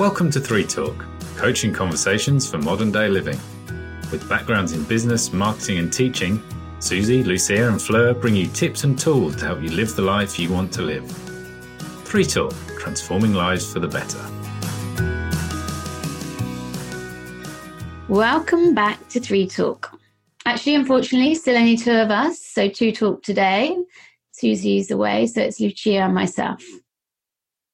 Welcome 0.00 0.30
to 0.30 0.40
Three 0.40 0.64
Talk, 0.64 1.04
coaching 1.36 1.74
conversations 1.74 2.50
for 2.50 2.56
modern 2.56 2.90
day 2.90 3.06
living. 3.10 3.38
With 4.10 4.26
backgrounds 4.30 4.72
in 4.72 4.82
business, 4.84 5.30
marketing, 5.30 5.76
and 5.76 5.92
teaching, 5.92 6.42
Susie, 6.78 7.22
Lucia, 7.22 7.68
and 7.68 7.80
Fleur 7.80 8.14
bring 8.14 8.34
you 8.34 8.46
tips 8.46 8.84
and 8.84 8.98
tools 8.98 9.36
to 9.36 9.44
help 9.44 9.60
you 9.60 9.68
live 9.68 9.94
the 9.94 10.00
life 10.00 10.38
you 10.38 10.50
want 10.50 10.72
to 10.72 10.80
live. 10.80 11.04
Three 12.06 12.24
Talk, 12.24 12.54
transforming 12.78 13.34
lives 13.34 13.70
for 13.70 13.78
the 13.78 13.88
better. 13.88 14.18
Welcome 18.08 18.74
back 18.74 19.06
to 19.10 19.20
Three 19.20 19.46
Talk. 19.46 20.00
Actually, 20.46 20.76
unfortunately, 20.76 21.34
still 21.34 21.58
only 21.58 21.76
two 21.76 21.92
of 21.92 22.10
us, 22.10 22.42
so 22.42 22.70
two 22.70 22.90
talk 22.90 23.22
today. 23.22 23.76
Susie's 24.32 24.90
away, 24.90 25.26
so 25.26 25.42
it's 25.42 25.60
Lucia 25.60 25.98
and 25.98 26.14
myself. 26.14 26.64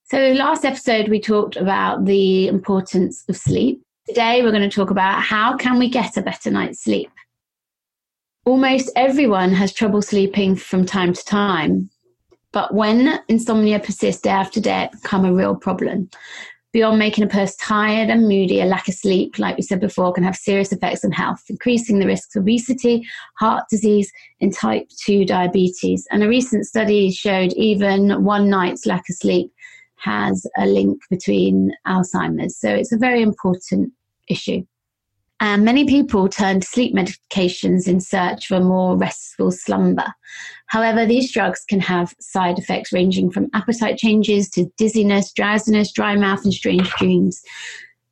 So, 0.09 0.19
last 0.19 0.65
episode 0.65 1.09
we 1.09 1.21
talked 1.21 1.57
about 1.57 2.05
the 2.05 2.47
importance 2.47 3.25
of 3.29 3.37
sleep. 3.37 3.83
Today 4.07 4.41
we're 4.41 4.53
going 4.53 4.63
to 4.63 4.71
talk 4.71 4.91
about 4.91 5.21
how 5.21 5.57
can 5.57 5.81
we 5.81 5.89
get 5.89 6.17
a 6.17 6.23
better 6.23 6.49
night's 6.49 6.85
sleep. 6.85 7.11
Almost 8.45 8.93
everyone 8.95 9.53
has 9.53 9.73
trouble 9.73 10.01
sleeping 10.03 10.55
from 10.55 10.87
time 10.87 11.13
to 11.13 11.25
time, 11.25 11.91
but 12.53 12.73
when 12.73 13.19
insomnia 13.27 13.81
persists 13.81 14.23
day 14.23 14.31
after 14.31 14.61
day, 14.61 14.85
it 14.85 14.93
becomes 14.93 15.27
a 15.27 15.33
real 15.33 15.57
problem. 15.57 16.09
Beyond 16.73 17.01
making 17.01 17.25
a 17.25 17.29
person 17.29 17.57
tired 17.61 18.09
and 18.09 18.29
moody, 18.29 18.61
a 18.61 18.65
lack 18.65 18.87
of 18.87 18.95
sleep, 18.95 19.41
like 19.41 19.57
we 19.57 19.63
said 19.65 19.81
before, 19.81 20.13
can 20.13 20.23
have 20.23 20.37
serious 20.37 20.71
effects 20.71 21.05
on 21.05 21.11
health, 21.11 21.43
increasing 21.49 21.99
the 21.99 22.07
risks 22.07 22.37
of 22.37 22.43
obesity, 22.43 23.05
heart 23.41 23.65
disease, 23.69 24.13
and 24.41 24.55
type 24.55 24.89
2 25.05 25.25
diabetes. 25.25 26.07
And 26.13 26.23
a 26.23 26.29
recent 26.29 26.65
study 26.65 27.11
showed 27.11 27.55
even 27.55 28.23
one 28.23 28.49
night's 28.49 28.87
lack 28.87 29.09
of 29.09 29.17
sleep 29.17 29.51
has 29.97 30.47
a 30.59 30.67
link 30.67 31.01
between 31.11 31.73
Alzheimer's. 31.87 32.57
So 32.59 32.69
it's 32.69 32.93
a 32.93 32.99
very 32.99 33.23
important 33.23 33.93
issue. 34.29 34.65
And 35.39 35.65
many 35.65 35.85
people 35.85 36.29
turn 36.29 36.61
to 36.61 36.67
sleep 36.67 36.95
medications 36.95 37.87
in 37.87 38.01
search 38.01 38.47
for 38.47 38.59
more 38.59 38.97
restful 38.97 39.53
slumber. 39.53 40.07
However, 40.69 41.05
these 41.05 41.31
drugs 41.31 41.63
can 41.69 41.81
have 41.81 42.15
side 42.21 42.59
effects 42.59 42.93
ranging 42.93 43.31
from 43.31 43.51
appetite 43.53 43.99
changes 43.99 44.49
to 44.51 44.71
dizziness, 44.79 45.33
drowsiness, 45.33 45.93
dry 45.93 46.17
mouth, 46.17 46.43
and 46.45 46.55
strange 46.55 46.91
dreams. 46.93 47.43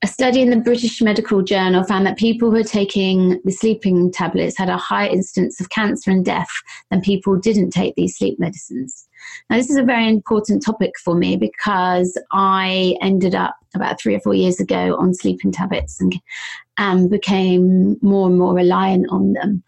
A 0.03 0.07
study 0.07 0.43
in 0.43 0.51
the 0.51 0.59
British 0.59 1.01
Medical 1.01 1.41
Journal 1.41 1.83
found 1.83 2.05
that 2.07 2.19
people 2.19 2.51
who 2.51 2.59
were 2.59 2.63
taking 2.63 3.41
the 3.43 3.53
sleeping 3.53 4.13
tablets 4.13 4.59
had 4.59 4.69
a 4.69 4.77
higher 4.77 5.09
incidence 5.09 5.63
of 5.63 5.71
cancer 5.71 6.11
and 6.11 6.23
death 6.23 6.51
than 6.91 7.01
people 7.01 7.35
who 7.35 7.41
didn't 7.41 7.71
take 7.71 7.95
these 7.95 8.19
sleep 8.19 8.39
medicines. 8.39 9.09
Now, 9.49 9.57
this 9.57 9.71
is 9.71 9.77
a 9.77 9.85
very 9.85 10.09
important 10.09 10.65
topic 10.65 10.93
for 11.03 11.15
me 11.15 11.37
because 11.37 12.19
I 12.33 12.97
ended 13.01 13.35
up 13.35 13.57
about 13.75 14.01
three 14.01 14.15
or 14.15 14.21
four 14.21 14.35
years 14.35 14.61
ago 14.61 14.97
on 14.97 15.15
sleeping 15.15 15.53
tablets 15.53 16.01
and 16.01 16.15
um, 16.79 17.09
became 17.09 17.97
more 18.03 18.29
and 18.29 18.39
more 18.39 18.55
reliant 18.55 19.07
on 19.11 19.33
them. 19.33 19.63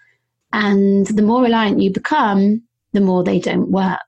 And 0.52 1.06
the 1.06 1.22
more 1.22 1.42
reliant 1.42 1.80
you 1.80 1.92
become, 1.92 2.62
the 2.92 3.00
more 3.00 3.22
they 3.22 3.38
don't 3.38 3.70
work. 3.70 3.98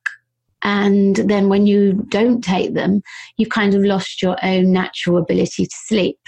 And 0.63 1.17
then 1.17 1.49
when 1.49 1.67
you 1.67 2.05
don't 2.09 2.43
take 2.43 2.75
them, 2.75 3.03
you've 3.37 3.51
kind 3.51 3.75
of 3.75 3.83
lost 3.83 4.23
your 4.23 4.37
own 4.43 4.73
natural 4.73 5.19
ability 5.19 5.67
to 5.67 5.77
sleep. 5.87 6.19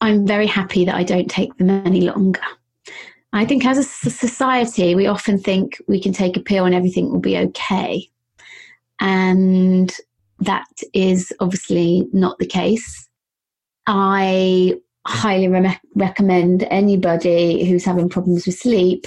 I'm 0.00 0.26
very 0.26 0.46
happy 0.46 0.84
that 0.84 0.94
I 0.94 1.02
don't 1.02 1.30
take 1.30 1.56
them 1.56 1.70
any 1.70 2.02
longer. 2.02 2.40
I 3.34 3.44
think 3.44 3.66
as 3.66 3.78
a 3.78 3.82
society, 3.82 4.94
we 4.94 5.08
often 5.08 5.38
think 5.38 5.82
we 5.88 6.00
can 6.00 6.12
take 6.12 6.36
a 6.36 6.40
pill 6.40 6.66
and 6.66 6.74
everything 6.74 7.10
will 7.10 7.18
be 7.18 7.36
okay. 7.36 8.08
And 9.00 9.92
that 10.38 10.66
is 10.92 11.32
obviously 11.40 12.06
not 12.12 12.38
the 12.38 12.46
case. 12.46 13.08
I 13.88 14.76
highly 15.06 15.48
re- 15.48 15.80
recommend 15.96 16.62
anybody 16.70 17.64
who's 17.64 17.84
having 17.84 18.08
problems 18.08 18.46
with 18.46 18.56
sleep 18.56 19.04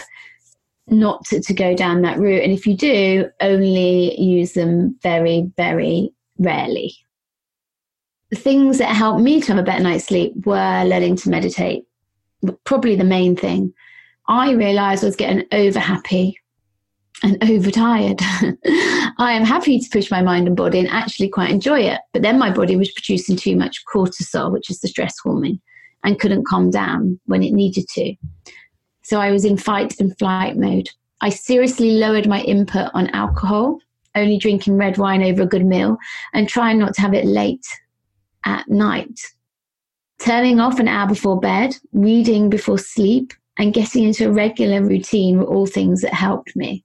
not 0.87 1.23
to, 1.25 1.39
to 1.39 1.53
go 1.53 1.73
down 1.73 2.01
that 2.01 2.19
route. 2.19 2.43
And 2.43 2.51
if 2.51 2.67
you 2.67 2.75
do, 2.75 3.29
only 3.39 4.19
use 4.19 4.53
them 4.53 4.97
very, 5.03 5.49
very 5.55 6.11
rarely. 6.37 6.93
The 8.29 8.35
things 8.35 8.77
that 8.79 8.93
helped 8.93 9.21
me 9.21 9.39
to 9.39 9.47
have 9.53 9.57
a 9.57 9.63
better 9.63 9.83
night's 9.83 10.05
sleep 10.05 10.33
were 10.45 10.83
learning 10.83 11.16
to 11.17 11.29
meditate, 11.29 11.85
probably 12.66 12.97
the 12.97 13.05
main 13.05 13.37
thing. 13.37 13.73
I 14.27 14.51
realized 14.51 15.03
I 15.03 15.07
was 15.07 15.15
getting 15.15 15.45
over 15.51 15.79
happy 15.79 16.39
and 17.23 17.41
overtired. 17.43 18.19
I 19.19 19.31
am 19.33 19.45
happy 19.45 19.79
to 19.79 19.89
push 19.89 20.11
my 20.11 20.21
mind 20.21 20.47
and 20.47 20.55
body 20.55 20.79
and 20.79 20.89
actually 20.89 21.29
quite 21.29 21.49
enjoy 21.49 21.79
it. 21.79 22.01
But 22.13 22.21
then 22.21 22.37
my 22.37 22.51
body 22.51 22.75
was 22.75 22.91
producing 22.91 23.37
too 23.37 23.55
much 23.55 23.83
cortisol, 23.91 24.51
which 24.51 24.69
is 24.69 24.79
the 24.81 24.87
stress 24.87 25.16
hormone, 25.23 25.59
and 26.03 26.19
couldn't 26.19 26.45
calm 26.45 26.69
down 26.69 27.19
when 27.25 27.41
it 27.41 27.53
needed 27.53 27.87
to. 27.95 28.16
So 29.03 29.19
I 29.19 29.31
was 29.31 29.45
in 29.45 29.57
fight 29.57 29.99
and 29.99 30.17
flight 30.17 30.57
mode. 30.57 30.89
I 31.21 31.29
seriously 31.29 31.91
lowered 31.91 32.27
my 32.27 32.41
input 32.41 32.91
on 32.93 33.07
alcohol, 33.11 33.79
only 34.13 34.37
drinking 34.37 34.77
red 34.77 34.97
wine 34.97 35.23
over 35.23 35.43
a 35.43 35.47
good 35.47 35.66
meal, 35.66 35.97
and 36.33 36.47
trying 36.47 36.77
not 36.77 36.93
to 36.95 37.01
have 37.01 37.13
it 37.13 37.25
late 37.25 37.66
at 38.45 38.67
night. 38.67 39.19
Turning 40.19 40.59
off 40.59 40.79
an 40.79 40.87
hour 40.87 41.07
before 41.07 41.39
bed, 41.39 41.75
reading 41.93 42.49
before 42.49 42.77
sleep, 42.77 43.33
and 43.57 43.73
getting 43.73 44.03
into 44.03 44.28
a 44.28 44.31
regular 44.31 44.84
routine 44.84 45.40
were 45.40 45.45
all 45.45 45.66
things 45.66 46.01
that 46.01 46.13
helped 46.13 46.56
me. 46.56 46.84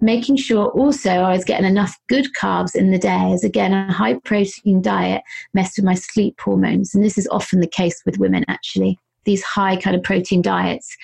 Making 0.00 0.36
sure 0.36 0.66
also 0.68 1.10
I 1.10 1.30
was 1.30 1.44
getting 1.44 1.66
enough 1.66 1.96
good 2.08 2.26
carbs 2.38 2.74
in 2.74 2.90
the 2.90 2.98
day, 2.98 3.32
as 3.32 3.44
again, 3.44 3.72
a 3.72 3.92
high 3.92 4.14
protein 4.24 4.82
diet 4.82 5.22
messed 5.54 5.78
with 5.78 5.84
my 5.84 5.94
sleep 5.94 6.38
hormones. 6.40 6.94
And 6.94 7.02
this 7.02 7.16
is 7.16 7.28
often 7.30 7.60
the 7.60 7.66
case 7.66 8.02
with 8.04 8.18
women, 8.18 8.44
actually. 8.48 8.98
These 9.24 9.42
high 9.42 9.76
kind 9.76 9.96
of 9.96 10.02
protein 10.02 10.42
diets 10.42 10.94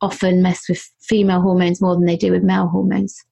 often 0.00 0.42
mess 0.42 0.68
with 0.68 0.88
female 1.00 1.40
hormones 1.40 1.80
more 1.80 1.94
than 1.94 2.06
they 2.06 2.16
do 2.16 2.30
with 2.30 2.44
male 2.44 2.68
hormones. 2.68 3.24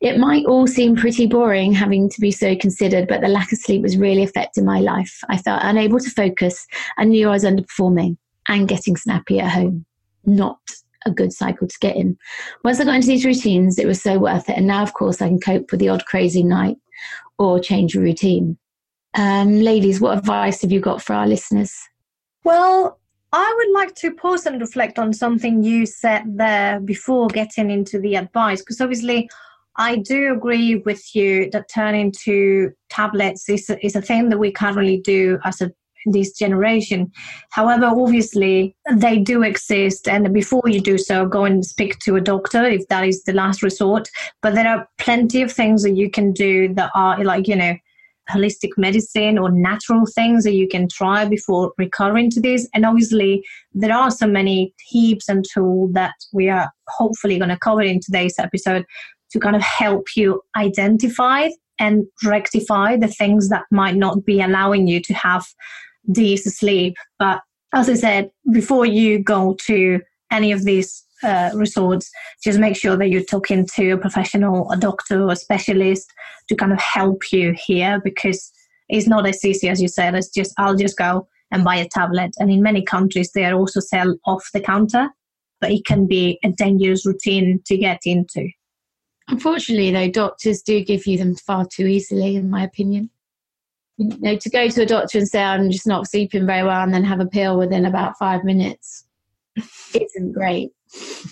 It 0.00 0.18
might 0.18 0.46
all 0.46 0.66
seem 0.66 0.96
pretty 0.96 1.26
boring 1.26 1.72
having 1.72 2.08
to 2.08 2.20
be 2.20 2.32
so 2.32 2.56
considered, 2.56 3.06
but 3.06 3.20
the 3.20 3.28
lack 3.28 3.52
of 3.52 3.58
sleep 3.58 3.82
was 3.82 3.98
really 3.98 4.22
affecting 4.22 4.64
my 4.64 4.80
life. 4.80 5.20
I 5.28 5.36
felt 5.36 5.62
unable 5.62 6.00
to 6.00 6.10
focus 6.10 6.66
and 6.96 7.10
knew 7.10 7.28
I 7.28 7.32
was 7.32 7.44
underperforming 7.44 8.16
and 8.48 8.66
getting 8.66 8.96
snappy 8.96 9.38
at 9.38 9.50
home 9.50 9.84
not 10.24 10.58
a 11.04 11.10
good 11.10 11.32
cycle 11.32 11.66
to 11.66 11.78
get 11.80 11.96
in. 11.96 12.16
Once 12.64 12.78
I 12.78 12.84
got 12.84 12.94
into 12.94 13.08
these 13.08 13.24
routines, 13.24 13.78
it 13.78 13.86
was 13.86 14.00
so 14.00 14.18
worth 14.18 14.48
it. 14.48 14.56
And 14.56 14.66
now, 14.66 14.82
of 14.82 14.94
course, 14.94 15.20
I 15.20 15.28
can 15.28 15.40
cope 15.40 15.70
with 15.70 15.80
the 15.80 15.88
odd 15.88 16.04
crazy 16.06 16.42
night 16.42 16.76
or 17.38 17.58
change 17.58 17.96
a 17.96 18.00
routine. 18.00 18.56
Um, 19.14 19.60
ladies, 19.60 20.00
what 20.00 20.16
advice 20.16 20.62
have 20.62 20.72
you 20.72 20.80
got 20.80 21.02
for 21.02 21.14
our 21.14 21.26
listeners? 21.26 21.74
Well, 22.44 22.98
I 23.32 23.54
would 23.56 23.72
like 23.72 23.94
to 23.96 24.12
pause 24.12 24.46
and 24.46 24.60
reflect 24.60 24.98
on 24.98 25.12
something 25.12 25.62
you 25.62 25.86
said 25.86 26.24
there 26.36 26.80
before 26.80 27.28
getting 27.28 27.70
into 27.70 27.98
the 27.98 28.16
advice, 28.16 28.60
because 28.60 28.80
obviously 28.80 29.28
I 29.76 29.96
do 29.96 30.34
agree 30.34 30.76
with 30.76 31.14
you 31.14 31.50
that 31.50 31.68
turning 31.68 32.12
to 32.24 32.72
tablets 32.90 33.48
is 33.48 33.70
a, 33.70 33.84
is 33.84 33.96
a 33.96 34.02
thing 34.02 34.28
that 34.28 34.38
we 34.38 34.52
can 34.52 34.74
currently 34.74 34.98
do 34.98 35.38
as 35.44 35.62
a 35.62 35.72
this 36.06 36.32
generation. 36.32 37.10
However, 37.50 37.86
obviously, 37.86 38.76
they 38.92 39.18
do 39.18 39.42
exist, 39.42 40.08
and 40.08 40.32
before 40.32 40.64
you 40.66 40.80
do 40.80 40.98
so, 40.98 41.26
go 41.26 41.44
and 41.44 41.64
speak 41.64 41.98
to 42.00 42.16
a 42.16 42.20
doctor 42.20 42.64
if 42.64 42.86
that 42.88 43.06
is 43.06 43.24
the 43.24 43.32
last 43.32 43.62
resort. 43.62 44.08
But 44.40 44.54
there 44.54 44.68
are 44.68 44.88
plenty 44.98 45.42
of 45.42 45.52
things 45.52 45.82
that 45.82 45.96
you 45.96 46.10
can 46.10 46.32
do 46.32 46.72
that 46.74 46.90
are 46.94 47.22
like, 47.24 47.48
you 47.48 47.56
know, 47.56 47.74
holistic 48.30 48.70
medicine 48.76 49.36
or 49.36 49.50
natural 49.50 50.04
things 50.06 50.44
that 50.44 50.54
you 50.54 50.68
can 50.68 50.88
try 50.88 51.24
before 51.24 51.72
recurring 51.76 52.30
to 52.30 52.40
this. 52.40 52.68
And 52.74 52.86
obviously, 52.86 53.44
there 53.72 53.94
are 53.94 54.10
so 54.10 54.26
many 54.26 54.74
tips 54.92 55.28
and 55.28 55.44
tools 55.52 55.92
that 55.94 56.14
we 56.32 56.48
are 56.48 56.70
hopefully 56.88 57.38
going 57.38 57.50
to 57.50 57.58
cover 57.58 57.82
in 57.82 58.00
today's 58.00 58.38
episode 58.38 58.84
to 59.32 59.40
kind 59.40 59.56
of 59.56 59.62
help 59.62 60.06
you 60.14 60.42
identify 60.56 61.48
and 61.78 62.04
rectify 62.22 62.96
the 62.96 63.08
things 63.08 63.48
that 63.48 63.64
might 63.70 63.96
not 63.96 64.24
be 64.24 64.40
allowing 64.40 64.86
you 64.86 65.00
to 65.00 65.14
have 65.14 65.44
days 66.10 66.44
sleep. 66.56 66.96
But 67.18 67.40
as 67.72 67.88
I 67.88 67.94
said, 67.94 68.30
before 68.52 68.86
you 68.86 69.22
go 69.22 69.54
to 69.66 70.00
any 70.30 70.52
of 70.52 70.64
these 70.64 71.04
uh, 71.22 71.50
resorts, 71.54 72.10
just 72.42 72.58
make 72.58 72.76
sure 72.76 72.96
that 72.96 73.08
you're 73.08 73.22
talking 73.22 73.66
to 73.74 73.90
a 73.92 73.98
professional, 73.98 74.70
a 74.70 74.76
doctor, 74.76 75.22
or 75.22 75.32
a 75.32 75.36
specialist 75.36 76.12
to 76.48 76.56
kind 76.56 76.72
of 76.72 76.80
help 76.80 77.32
you 77.32 77.54
here 77.56 78.00
because 78.02 78.52
it's 78.88 79.06
not 79.06 79.26
as 79.26 79.44
easy 79.44 79.68
as 79.68 79.80
you 79.80 79.88
said. 79.88 80.14
It's 80.14 80.28
just, 80.28 80.52
I'll 80.58 80.76
just 80.76 80.98
go 80.98 81.28
and 81.50 81.64
buy 81.64 81.76
a 81.76 81.88
tablet. 81.88 82.32
And 82.38 82.50
in 82.50 82.62
many 82.62 82.82
countries, 82.82 83.32
they 83.32 83.44
are 83.44 83.54
also 83.54 83.80
sell 83.80 84.16
off 84.26 84.48
the 84.52 84.60
counter, 84.60 85.08
but 85.60 85.70
it 85.70 85.84
can 85.84 86.06
be 86.06 86.38
a 86.44 86.50
dangerous 86.50 87.06
routine 87.06 87.60
to 87.66 87.76
get 87.76 88.00
into. 88.04 88.48
Unfortunately, 89.28 89.92
though, 89.92 90.10
doctors 90.10 90.62
do 90.62 90.84
give 90.84 91.06
you 91.06 91.16
them 91.16 91.36
far 91.36 91.66
too 91.72 91.86
easily, 91.86 92.36
in 92.36 92.50
my 92.50 92.64
opinion 92.64 93.10
you 93.98 94.16
know, 94.20 94.36
to 94.36 94.50
go 94.50 94.68
to 94.68 94.82
a 94.82 94.86
doctor 94.86 95.18
and 95.18 95.28
say 95.28 95.42
I'm 95.42 95.70
just 95.70 95.86
not 95.86 96.08
sleeping 96.08 96.46
very 96.46 96.64
well 96.64 96.82
and 96.82 96.92
then 96.92 97.04
have 97.04 97.20
a 97.20 97.26
pill 97.26 97.58
within 97.58 97.84
about 97.84 98.18
five 98.18 98.44
minutes 98.44 99.04
isn't 99.94 100.32
great. 100.32 100.70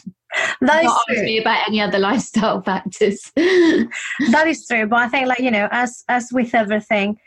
That 0.61 0.85
is 0.85 0.93
true. 1.09 1.25
me 1.25 1.39
about 1.41 1.67
any 1.67 1.81
other 1.81 1.99
lifestyle 2.11 2.63
factors. 2.63 3.21
that 3.35 4.45
is 4.47 4.65
true, 4.65 4.87
but 4.87 5.01
I 5.01 5.09
think, 5.09 5.27
like 5.27 5.41
you 5.41 5.51
know, 5.51 5.69
as 5.73 6.05
as 6.09 6.29
with 6.33 6.55
everything, 6.55 7.19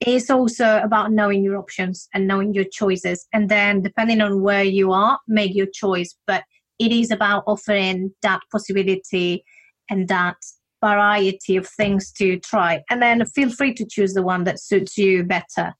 it's 0.00 0.30
also 0.30 0.78
about 0.78 1.10
knowing 1.10 1.42
your 1.42 1.56
options 1.56 2.08
and 2.14 2.28
knowing 2.28 2.54
your 2.54 2.64
choices. 2.64 3.26
And 3.32 3.48
then, 3.48 3.82
depending 3.82 4.20
on 4.20 4.42
where 4.42 4.62
you 4.62 4.92
are, 4.92 5.18
make 5.26 5.54
your 5.54 5.66
choice. 5.66 6.14
But 6.28 6.44
it 6.78 6.92
is 6.92 7.10
about 7.10 7.44
offering 7.46 8.12
that 8.22 8.40
possibility 8.52 9.44
and 9.90 10.06
that 10.08 10.36
variety 10.84 11.56
of 11.56 11.66
things 11.66 12.12
to 12.12 12.38
try. 12.40 12.82
And 12.90 13.00
then 13.00 13.24
feel 13.26 13.50
free 13.50 13.74
to 13.74 13.86
choose 13.86 14.14
the 14.14 14.22
one 14.22 14.44
that 14.44 14.60
suits 14.60 14.98
you 14.98 15.24
better. 15.24 15.74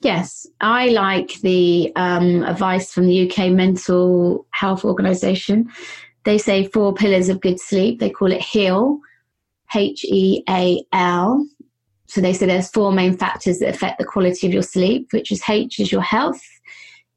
Yes, 0.00 0.46
I 0.60 0.88
like 0.88 1.40
the 1.40 1.92
um, 1.96 2.42
advice 2.44 2.92
from 2.92 3.06
the 3.06 3.18
UK 3.26 3.50
Mental 3.50 4.46
Health 4.50 4.84
Organization. 4.84 5.70
They 6.24 6.38
say 6.38 6.66
four 6.66 6.92
pillars 6.92 7.28
of 7.28 7.40
good 7.40 7.58
sleep. 7.58 8.00
They 8.00 8.10
call 8.10 8.32
it 8.32 8.42
HEAL, 8.42 8.98
H 9.74 10.04
E 10.04 10.42
A 10.48 10.84
L. 10.92 11.46
So 12.06 12.20
they 12.20 12.32
say 12.32 12.46
there's 12.46 12.70
four 12.70 12.92
main 12.92 13.16
factors 13.16 13.58
that 13.58 13.74
affect 13.74 13.98
the 13.98 14.04
quality 14.04 14.46
of 14.46 14.52
your 14.52 14.62
sleep, 14.62 15.08
which 15.12 15.32
is 15.32 15.42
H 15.48 15.80
is 15.80 15.90
your 15.90 16.02
health, 16.02 16.40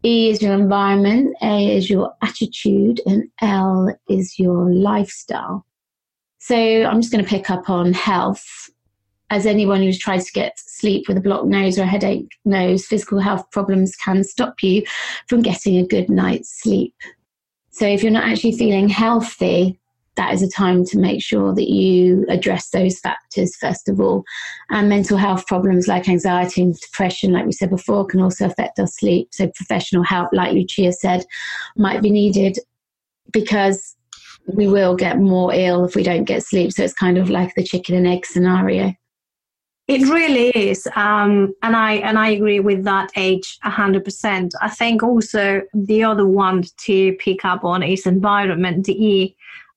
E 0.04 0.30
is 0.30 0.42
your 0.42 0.54
environment, 0.54 1.36
A 1.42 1.75
is 1.75 1.90
your 1.90 2.14
attitude, 2.22 3.02
and 3.06 3.25
L 3.42 3.94
is 4.08 4.40
your 4.40 4.74
lifestyle. 4.74 5.67
So 6.39 6.56
I'm 6.56 7.01
just 7.01 7.12
going 7.12 7.24
to 7.24 7.30
pick 7.30 7.50
up 7.50 7.69
on 7.69 7.94
health. 7.94 8.69
As 9.30 9.45
anyone 9.45 9.81
who's 9.81 10.00
tried 10.00 10.22
to 10.22 10.31
get 10.31 10.57
sleep 10.57 11.10
with 11.10 11.18
a 11.18 11.22
blocked 11.22 11.48
nose 11.48 11.78
or 11.78 11.84
a 11.84 11.88
headache 11.88 12.31
knows, 12.45 12.86
physical 12.86 13.19
health 13.19 13.50
problems 13.51 13.94
can 13.98 14.24
stop 14.24 14.63
you 14.63 14.84
from 15.28 15.42
getting 15.42 15.78
a 15.78 15.86
good 15.86 16.10
night's 16.10 16.62
sleep. 16.62 16.95
So 17.72 17.86
if 17.86 18.01
you're 18.01 18.12
not 18.12 18.24
actually 18.24 18.54
feeling 18.54 18.88
healthy, 18.88 19.78
that 20.16 20.34
is 20.34 20.42
a 20.42 20.50
time 20.50 20.86
to 20.86 20.98
make 20.98 21.22
sure 21.22 21.54
that 21.54 21.69
you 21.69 22.25
address 22.30 22.69
those 22.69 23.00
factors 23.00 23.56
first 23.57 23.90
of 23.90 24.00
all. 24.00 24.24
And 24.69 24.88
mental 24.90 25.18
health 25.18 25.45
problems 25.45 25.88
like 25.88 26.10
anxiety 26.10 26.62
and 26.62 26.80
depression, 26.80 27.33
like 27.33 27.45
we 27.45 27.51
said 27.51 27.69
before, 27.69 28.06
can 28.06 28.22
also 28.22 28.45
affect 28.45 28.80
our 28.80 28.88
sleep. 28.88 29.30
So 29.31 29.48
professional 29.50 30.04
help, 30.04 30.30
like 30.31 30.54
Lucia 30.54 30.92
said, 30.94 31.25
might 31.75 32.01
be 32.01 32.10
needed 32.10 32.57
because 33.31 33.97
we 34.48 34.68
will 34.68 34.96
get 34.96 35.20
more 35.20 35.54
ill 35.54 35.86
if 35.86 35.96
we 35.96 36.04
don't 36.04 36.24
get 36.24 36.44
sleep. 36.44 36.72
So 36.72 36.84
it's 36.84 36.94
kind 36.94 37.18
of 37.18 37.30
like 37.30 37.54
the 37.56 37.64
chicken 37.64 37.96
and 37.96 38.08
egg 38.08 38.26
scenario. 38.26 38.94
It 39.88 40.02
really 40.02 40.50
is, 40.50 40.86
um, 40.98 41.54
and 41.64 41.74
I 41.74 41.94
and 41.94 42.20
I 42.20 42.32
agree 42.32 42.60
with 42.60 42.84
that 42.84 43.10
age 43.16 43.58
hundred 43.64 44.04
percent. 44.04 44.54
I 44.62 44.70
think 44.70 45.02
also 45.02 45.62
the 45.74 46.04
other 46.04 46.28
one 46.28 46.64
to 46.86 47.14
pick 47.14 47.46
up 47.46 47.64
on 47.64 47.84
is 47.84 48.06
environment. 48.06 48.86
The 48.86 49.34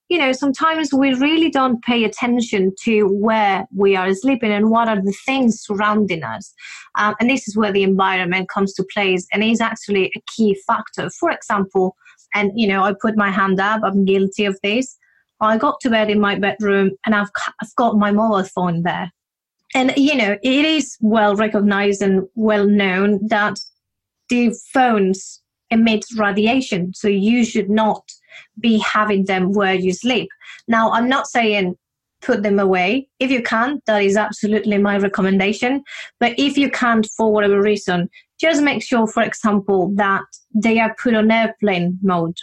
you 0.08 0.18
know, 0.18 0.32
sometimes 0.32 0.92
we 0.92 1.14
really 1.14 1.48
don't 1.48 1.80
pay 1.84 2.02
attention 2.02 2.74
to 2.82 3.04
where 3.04 3.68
we 3.72 3.94
are 3.94 4.12
sleeping 4.12 4.50
and 4.50 4.68
what 4.68 4.88
are 4.88 5.00
the 5.00 5.14
things 5.24 5.60
surrounding 5.60 6.24
us, 6.24 6.52
um, 6.98 7.14
and 7.20 7.30
this 7.30 7.46
is 7.46 7.56
where 7.56 7.70
the 7.70 7.84
environment 7.84 8.48
comes 8.48 8.74
to 8.74 8.84
place 8.92 9.28
and 9.32 9.44
is 9.44 9.60
actually 9.60 10.06
a 10.16 10.22
key 10.34 10.60
factor. 10.66 11.08
For 11.10 11.30
example, 11.30 11.94
and 12.34 12.52
you 12.54 12.66
know, 12.68 12.82
I 12.82 12.94
put 13.00 13.16
my 13.16 13.30
hand 13.30 13.60
up. 13.60 13.82
I'm 13.84 14.04
guilty 14.04 14.44
of 14.44 14.58
this. 14.62 14.96
I 15.40 15.56
got 15.56 15.80
to 15.80 15.90
bed 15.90 16.10
in 16.10 16.20
my 16.20 16.38
bedroom 16.38 16.90
and 17.06 17.14
I've 17.14 17.30
I've 17.62 17.74
got 17.76 17.96
my 17.96 18.12
mobile 18.12 18.44
phone 18.44 18.82
there 18.82 19.10
and 19.74 19.92
you 19.96 20.14
know 20.14 20.36
it 20.42 20.64
is 20.64 20.96
well 21.00 21.36
recognized 21.36 22.02
and 22.02 22.26
well 22.34 22.66
known 22.66 23.26
that 23.28 23.58
the 24.28 24.54
phones 24.72 25.40
emit 25.70 26.04
radiation 26.16 26.92
so 26.94 27.08
you 27.08 27.44
should 27.44 27.70
not 27.70 28.02
be 28.58 28.78
having 28.78 29.24
them 29.24 29.52
where 29.52 29.74
you 29.74 29.92
sleep 29.92 30.28
now 30.68 30.90
i'm 30.92 31.08
not 31.08 31.26
saying 31.26 31.76
put 32.22 32.42
them 32.42 32.58
away 32.58 33.08
if 33.18 33.30
you 33.30 33.42
can 33.42 33.80
that 33.86 34.02
is 34.02 34.16
absolutely 34.16 34.76
my 34.76 34.98
recommendation 34.98 35.82
but 36.18 36.34
if 36.38 36.58
you 36.58 36.70
can't 36.70 37.08
for 37.16 37.32
whatever 37.32 37.62
reason 37.62 38.08
just 38.40 38.62
make 38.62 38.82
sure 38.82 39.06
for 39.06 39.22
example 39.22 39.92
that 39.96 40.24
they 40.54 40.78
are 40.80 40.94
put 41.02 41.14
on 41.14 41.30
airplane 41.30 41.98
mode 42.02 42.36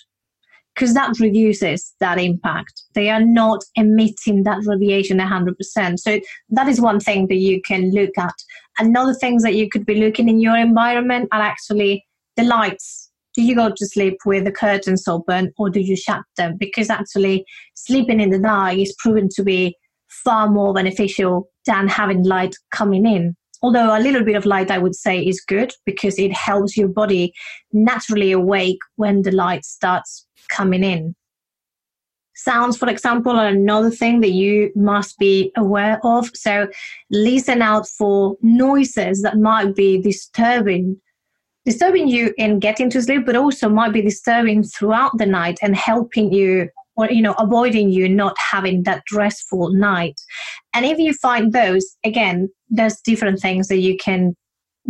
because 0.78 0.94
that 0.94 1.20
reduces 1.20 1.96
that 2.00 2.20
impact. 2.20 2.84
They 2.94 3.10
are 3.10 3.24
not 3.26 3.64
emitting 3.76 4.44
that 4.44 4.64
radiation 4.68 5.18
100%. 5.18 5.98
So 5.98 6.20
that 6.50 6.68
is 6.68 6.80
one 6.80 7.00
thing 7.00 7.26
that 7.30 7.38
you 7.38 7.60
can 7.64 7.90
look 7.92 8.12
at. 8.16 8.36
Another 8.78 9.16
things 9.16 9.42
that 9.42 9.56
you 9.56 9.70
could 9.70 9.88
be 9.88 9.96
looking 9.96 10.30
in 10.30 10.40
your 10.40 10.56
environment 10.56 11.30
are 11.32 11.42
actually 11.42 12.06
the 12.36 12.44
lights. 12.44 13.10
Do 13.34 13.42
you 13.42 13.56
go 13.56 13.72
to 13.76 13.88
sleep 13.88 14.18
with 14.24 14.46
the 14.46 14.52
curtains 14.52 15.08
open 15.08 15.52
or 15.58 15.72
do 15.72 15.80
you 15.80 15.96
shut 15.96 16.22
them? 16.38 16.58
Because 16.60 16.92
actually 16.92 17.44
sleeping 17.74 18.20
in 18.20 18.30
the 18.30 18.38
dark 18.38 18.78
is 18.78 18.96
proven 19.00 19.30
to 19.36 19.44
be 19.44 19.76
far 20.10 20.48
more 20.48 20.76
beneficial 20.76 21.50
than 21.66 21.88
having 21.88 22.24
light 22.24 22.56
coming 22.72 23.08
in 23.08 23.36
although 23.62 23.98
a 23.98 24.00
little 24.00 24.24
bit 24.24 24.36
of 24.36 24.46
light 24.46 24.72
i 24.72 24.78
would 24.78 24.96
say 24.96 25.20
is 25.20 25.42
good 25.42 25.74
because 25.86 26.18
it 26.20 26.32
helps 26.32 26.78
your 26.78 26.88
body 26.88 27.34
naturally 27.74 28.32
awake 28.32 28.80
when 28.96 29.22
the 29.24 29.32
light 29.32 29.66
starts 29.66 30.28
coming 30.50 30.84
in. 30.84 31.16
Sounds, 32.36 32.78
for 32.78 32.88
example, 32.88 33.34
are 33.34 33.48
another 33.48 33.90
thing 33.90 34.22
that 34.22 34.32
you 34.32 34.72
must 34.76 35.18
be 35.18 35.52
aware 35.58 36.00
of. 36.04 36.30
So 36.36 36.68
listen 37.10 37.62
out 37.62 37.88
for 37.88 38.38
noises 38.42 39.24
that 39.24 39.38
might 39.40 39.76
be 39.76 40.00
disturbing 40.02 41.00
disturbing 41.66 42.08
you 42.08 42.34
in 42.38 42.60
getting 42.60 42.90
to 42.90 43.02
sleep, 43.02 43.26
but 43.26 43.36
also 43.36 43.68
might 43.68 43.92
be 43.92 44.02
disturbing 44.02 44.64
throughout 44.64 45.18
the 45.18 45.26
night 45.26 45.60
and 45.62 45.76
helping 45.76 46.32
you 46.32 46.70
or 46.98 47.10
you 47.12 47.22
know 47.22 47.34
avoiding 47.34 47.90
you 47.90 48.10
not 48.10 48.36
having 48.52 48.84
that 48.84 49.04
restful 49.14 49.72
night 49.72 50.20
and 50.74 50.86
if 50.86 50.98
you 50.98 51.14
find 51.14 51.54
those 51.54 51.96
again 52.04 52.50
there's 52.70 53.00
different 53.02 53.40
things 53.40 53.68
that 53.68 53.78
you 53.78 53.96
can 53.98 54.36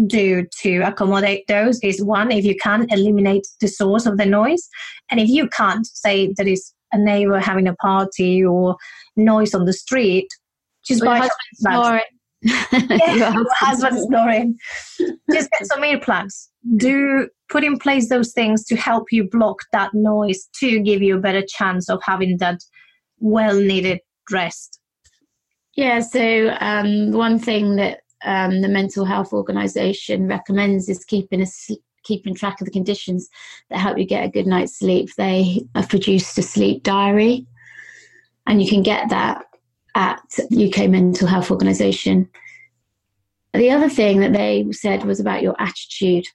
do 0.06 0.46
to 0.62 0.80
accommodate 0.82 1.46
those 1.48 1.80
is 1.82 2.04
one, 2.04 2.32
if 2.32 2.46
you 2.46 2.56
can, 2.56 2.86
eliminate 2.92 3.48
the 3.60 3.68
source 3.68 4.06
of 4.06 4.18
the 4.18 4.26
noise. 4.26 4.70
And 5.10 5.20
if 5.20 5.28
you 5.28 5.50
can't, 5.50 5.88
say 5.88 6.34
that 6.38 6.48
is 6.48 6.74
a 6.92 6.98
neighbor 6.98 7.40
having 7.40 7.68
a 7.68 7.76
party 7.76 8.46
or 8.46 8.78
noise 9.16 9.54
on 9.54 9.66
the 9.66 9.74
street, 9.74 10.28
just 10.86 11.04
buy 11.04 11.28
snoring. 11.56 12.02
yeah, 12.44 13.44
husband 13.56 14.00
snoring. 14.00 14.58
Just 15.32 15.50
get 15.50 15.66
some 15.66 15.82
earplugs. 15.82 16.48
Do 16.78 17.28
put 17.50 17.64
in 17.64 17.78
place 17.78 18.10
those 18.10 18.34
things 18.34 18.64
to 18.66 18.76
help 18.76 19.12
you 19.12 19.28
block 19.30 19.60
that 19.72 19.94
noise 19.94 20.50
to 20.60 20.80
give 20.80 21.02
you 21.02 21.18
a 21.18 21.22
better 21.22 21.44
chance 21.48 21.90
of 21.90 22.02
having 22.04 22.38
that 22.38 22.60
well 23.20 23.60
needed 23.60 24.00
rest. 24.32 24.80
Yeah, 25.76 26.00
so 26.00 26.56
um, 26.60 27.12
one 27.12 27.38
thing 27.40 27.76
that 27.76 28.00
um, 28.26 28.62
the 28.62 28.68
Mental 28.68 29.06
Health 29.06 29.32
Organization 29.32 30.28
recommends 30.28 30.90
is 30.90 31.06
keeping 31.06 31.42
a 31.42 31.48
keeping 32.04 32.34
track 32.34 32.60
of 32.62 32.66
the 32.66 32.72
conditions 32.72 33.30
that 33.70 33.80
help 33.80 33.98
you 33.98 34.06
get 34.06 34.24
a 34.24 34.30
good 34.30 34.48
night's 34.48 34.80
sleep. 34.80 35.10
They 35.18 35.62
have 35.76 35.90
produced 35.90 36.38
a 36.38 36.42
sleep 36.42 36.84
diary, 36.84 37.46
and 38.48 38.62
you 38.62 38.70
can 38.70 38.82
get 38.82 39.10
that 39.10 39.46
at 39.94 40.22
UK 40.52 40.90
Mental 40.90 41.28
Health 41.28 41.52
Organization. 41.52 42.30
The 43.54 43.72
other 43.72 43.90
thing 43.90 44.20
that 44.20 44.34
they 44.34 44.66
said 44.72 45.04
was 45.04 45.20
about 45.20 45.42
your 45.42 45.56
attitude. 45.60 46.26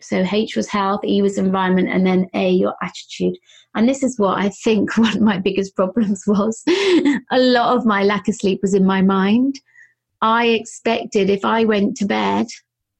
So 0.00 0.24
H 0.30 0.56
was 0.56 0.68
health, 0.68 1.04
E 1.04 1.22
was 1.22 1.38
environment, 1.38 1.88
and 1.88 2.06
then 2.06 2.28
A, 2.34 2.50
your 2.50 2.74
attitude. 2.82 3.36
And 3.74 3.88
this 3.88 4.02
is 4.02 4.18
what 4.18 4.38
I 4.38 4.50
think 4.50 4.96
one 4.96 5.16
of 5.16 5.22
my 5.22 5.38
biggest 5.38 5.76
problems 5.76 6.24
was. 6.26 6.62
a 6.68 7.38
lot 7.38 7.76
of 7.76 7.86
my 7.86 8.02
lack 8.02 8.28
of 8.28 8.34
sleep 8.34 8.60
was 8.62 8.74
in 8.74 8.84
my 8.84 9.02
mind. 9.02 9.60
I 10.20 10.46
expected 10.46 11.30
if 11.30 11.44
I 11.44 11.64
went 11.64 11.96
to 11.98 12.06
bed, 12.06 12.46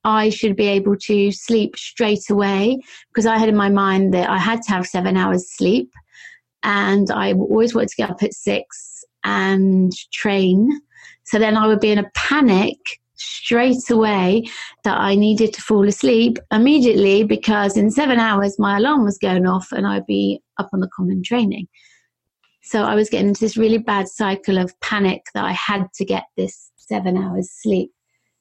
I 0.05 0.31
should 0.31 0.57
be 0.57 0.67
able 0.69 0.97
to 0.97 1.33
sleep 1.33 1.77
straight 1.77 2.31
away 2.31 2.81
because 3.09 3.27
I 3.27 3.39
had 3.39 3.49
in 3.49 3.57
my 3.57 3.69
mind 3.69 4.15
that 4.15 4.31
I 4.31 4.39
had 4.39 4.63
to 4.63 4.71
have 4.71 4.87
seven 4.87 5.17
hours 5.17 5.51
sleep. 5.53 5.91
And 6.63 7.11
I 7.11 7.33
always 7.33 7.75
wanted 7.75 7.91
to 7.91 7.97
get 7.97 8.11
up 8.11 8.23
at 8.23 8.35
six 8.35 9.05
and 9.25 9.93
train. 10.13 10.81
So 11.25 11.39
then 11.39 11.57
I 11.57 11.67
would 11.67 11.81
be 11.81 11.91
in 11.91 11.99
a 11.99 12.11
panic 12.15 12.79
straight 13.19 13.91
away 13.91 14.45
that 14.85 14.99
I 14.99 15.15
needed 15.15 15.53
to 15.55 15.63
fall 15.63 15.87
asleep 15.89 16.39
immediately 16.53 17.25
because 17.25 17.77
in 17.77 17.91
seven 17.91 18.19
hours 18.19 18.59
my 18.59 18.77
alarm 18.79 19.05
was 19.05 19.19
going 19.19 19.47
off 19.47 19.73
and 19.73 19.87
I'd 19.87 20.07
be 20.07 20.41
up 20.59 20.69
on 20.73 20.81
the 20.81 20.91
common 20.95 21.23
training. 21.23 21.69
So 22.63 22.83
I 22.83 22.95
was 22.95 23.09
getting 23.09 23.29
into 23.29 23.41
this 23.41 23.57
really 23.57 23.79
bad 23.79 24.09
cycle 24.09 24.59
of 24.59 24.79
panic 24.81 25.23
that 25.35 25.45
I 25.45 25.53
had 25.53 25.87
to 25.95 26.05
get 26.05 26.25
this 26.37 26.71
seven 26.77 27.17
hours 27.17 27.51
sleep. 27.51 27.91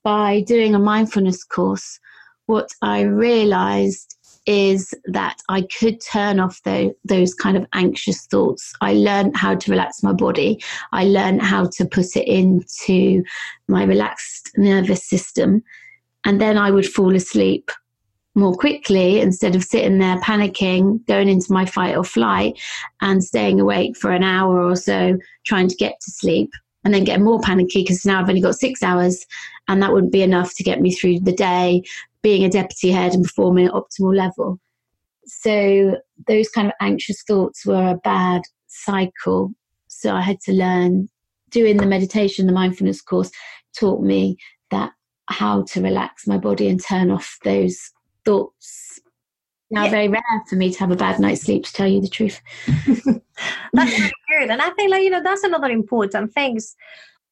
By 0.03 0.41
doing 0.41 0.75
a 0.75 0.79
mindfulness 0.79 1.43
course, 1.43 1.99
what 2.45 2.69
I 2.81 3.01
realized 3.01 4.16
is 4.47 4.93
that 5.05 5.35
I 5.49 5.67
could 5.77 6.01
turn 6.01 6.39
off 6.39 6.63
the, 6.63 6.95
those 7.03 7.33
kind 7.33 7.57
of 7.57 7.67
anxious 7.73 8.25
thoughts. 8.27 8.73
I 8.81 8.93
learned 8.93 9.35
how 9.35 9.55
to 9.55 9.71
relax 9.71 10.01
my 10.01 10.13
body. 10.13 10.63
I 10.93 11.03
learned 11.03 11.41
how 11.41 11.69
to 11.73 11.85
put 11.85 12.15
it 12.15 12.27
into 12.27 13.23
my 13.67 13.83
relaxed 13.83 14.51
nervous 14.57 15.07
system. 15.07 15.61
And 16.25 16.39
then 16.41 16.57
I 16.57 16.71
would 16.71 16.87
fall 16.87 17.15
asleep 17.15 17.69
more 18.35 18.53
quickly 18.53 19.19
instead 19.19 19.55
of 19.55 19.63
sitting 19.63 19.97
there 19.97 20.19
panicking, 20.21 21.05
going 21.07 21.27
into 21.27 21.51
my 21.51 21.65
fight 21.65 21.97
or 21.97 22.03
flight 22.03 22.57
and 23.01 23.23
staying 23.23 23.59
awake 23.59 23.97
for 23.97 24.11
an 24.11 24.23
hour 24.23 24.63
or 24.63 24.75
so 24.75 25.17
trying 25.45 25.67
to 25.67 25.75
get 25.75 25.99
to 26.01 26.11
sleep 26.11 26.51
and 26.85 26.93
then 26.93 27.03
get 27.03 27.19
more 27.19 27.41
panicky 27.41 27.81
because 27.81 28.05
now 28.05 28.21
I've 28.21 28.29
only 28.29 28.41
got 28.41 28.55
six 28.55 28.81
hours 28.81 29.25
and 29.67 29.81
that 29.81 29.91
wouldn't 29.91 30.13
be 30.13 30.21
enough 30.21 30.55
to 30.55 30.63
get 30.63 30.79
me 30.79 30.93
through 30.93 31.19
the 31.21 31.33
day 31.33 31.83
being 32.27 32.43
a 32.43 32.49
deputy 32.49 32.91
head 32.91 33.13
and 33.13 33.23
performing 33.23 33.67
at 33.67 33.71
optimal 33.71 34.13
level. 34.13 34.59
So 35.27 35.95
those 36.27 36.49
kind 36.49 36.67
of 36.67 36.73
anxious 36.81 37.23
thoughts 37.25 37.65
were 37.65 37.91
a 37.91 38.01
bad 38.03 38.41
cycle. 38.67 39.53
So 39.87 40.13
I 40.13 40.19
had 40.19 40.41
to 40.41 40.51
learn 40.51 41.07
doing 41.51 41.77
the 41.77 41.85
meditation, 41.85 42.45
the 42.45 42.51
mindfulness 42.51 43.01
course 43.01 43.31
taught 43.79 44.03
me 44.03 44.35
that 44.71 44.91
how 45.29 45.63
to 45.71 45.81
relax 45.81 46.27
my 46.27 46.37
body 46.37 46.67
and 46.67 46.83
turn 46.83 47.11
off 47.11 47.37
those 47.45 47.77
thoughts. 48.25 48.99
Now, 49.71 49.85
yeah. 49.85 49.91
very 49.91 50.09
rare 50.09 50.43
for 50.49 50.57
me 50.57 50.73
to 50.73 50.79
have 50.79 50.91
a 50.91 50.97
bad 50.97 51.21
night's 51.21 51.43
sleep, 51.43 51.63
to 51.63 51.71
tell 51.71 51.87
you 51.87 52.01
the 52.01 52.09
truth. 52.09 52.41
that's 53.71 53.97
very 53.97 54.11
good. 54.37 54.49
And 54.49 54.61
I 54.61 54.71
think, 54.71 54.91
like, 54.91 55.03
you 55.03 55.11
know, 55.11 55.23
that's 55.23 55.43
another 55.43 55.69
important 55.69 56.33
thing 56.33 56.57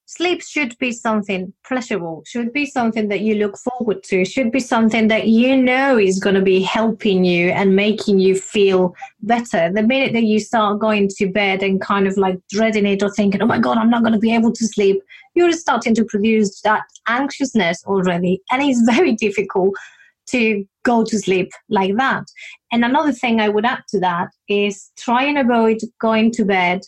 sleep 0.06 0.42
should 0.42 0.78
be 0.78 0.92
something 0.92 1.52
pleasurable 1.66 2.24
should 2.28 2.54
be 2.54 2.66
something 2.66 3.08
that 3.08 3.22
you 3.22 3.36
look 3.36 3.58
forward 3.58 4.04
to 4.04 4.24
should 4.24 4.52
be 4.52 4.60
something 4.60 5.08
that 5.08 5.28
you 5.28 5.58
know 5.58 5.98
is 5.98 6.20
going 6.20 6.36
to 6.36 6.42
be 6.42 6.62
helping 6.62 7.26
you 7.26 7.50
and 7.50 7.76
making 7.76 8.20
you 8.20 8.36
feel 8.36 8.96
better. 9.24 9.72
The 9.74 9.82
minute 9.82 10.14
that 10.14 10.24
you 10.24 10.40
start 10.40 10.80
going 10.80 11.10
to 11.18 11.28
bed 11.28 11.64
and 11.64 11.82
kind 11.82 12.08
of 12.08 12.18
like 12.18 12.38
dreading 12.50 12.86
it 12.86 13.02
or 13.02 13.10
thinking 13.12 13.42
oh 13.42 13.48
my 13.48 13.60
god 13.60 13.78
i'm 13.78 13.90
not 13.90 14.04
going 14.04 14.14
to 14.14 14.20
be 14.20 14.34
able 14.34 14.52
to 14.52 14.66
sleep 14.66 15.02
you're 15.36 15.52
starting 15.52 15.94
to 15.94 16.06
produce 16.06 16.62
that 16.62 16.84
anxiousness 17.08 17.84
already. 17.86 18.42
And 18.52 18.64
it's 18.64 18.82
very 18.96 19.14
difficult 19.14 19.76
to 20.30 20.66
go 20.84 21.04
to 21.04 21.20
sleep 21.20 21.52
like 21.70 21.96
that. 21.98 22.24
And 22.72 22.84
another 22.84 23.12
thing 23.12 23.40
i 23.40 23.50
would 23.50 23.66
add 23.66 23.84
to 23.90 24.00
that 24.00 24.30
is 24.50 24.92
try 24.98 25.24
and 25.24 25.38
avoid 25.38 25.78
going 26.00 26.32
to 26.32 26.46
bed 26.46 26.82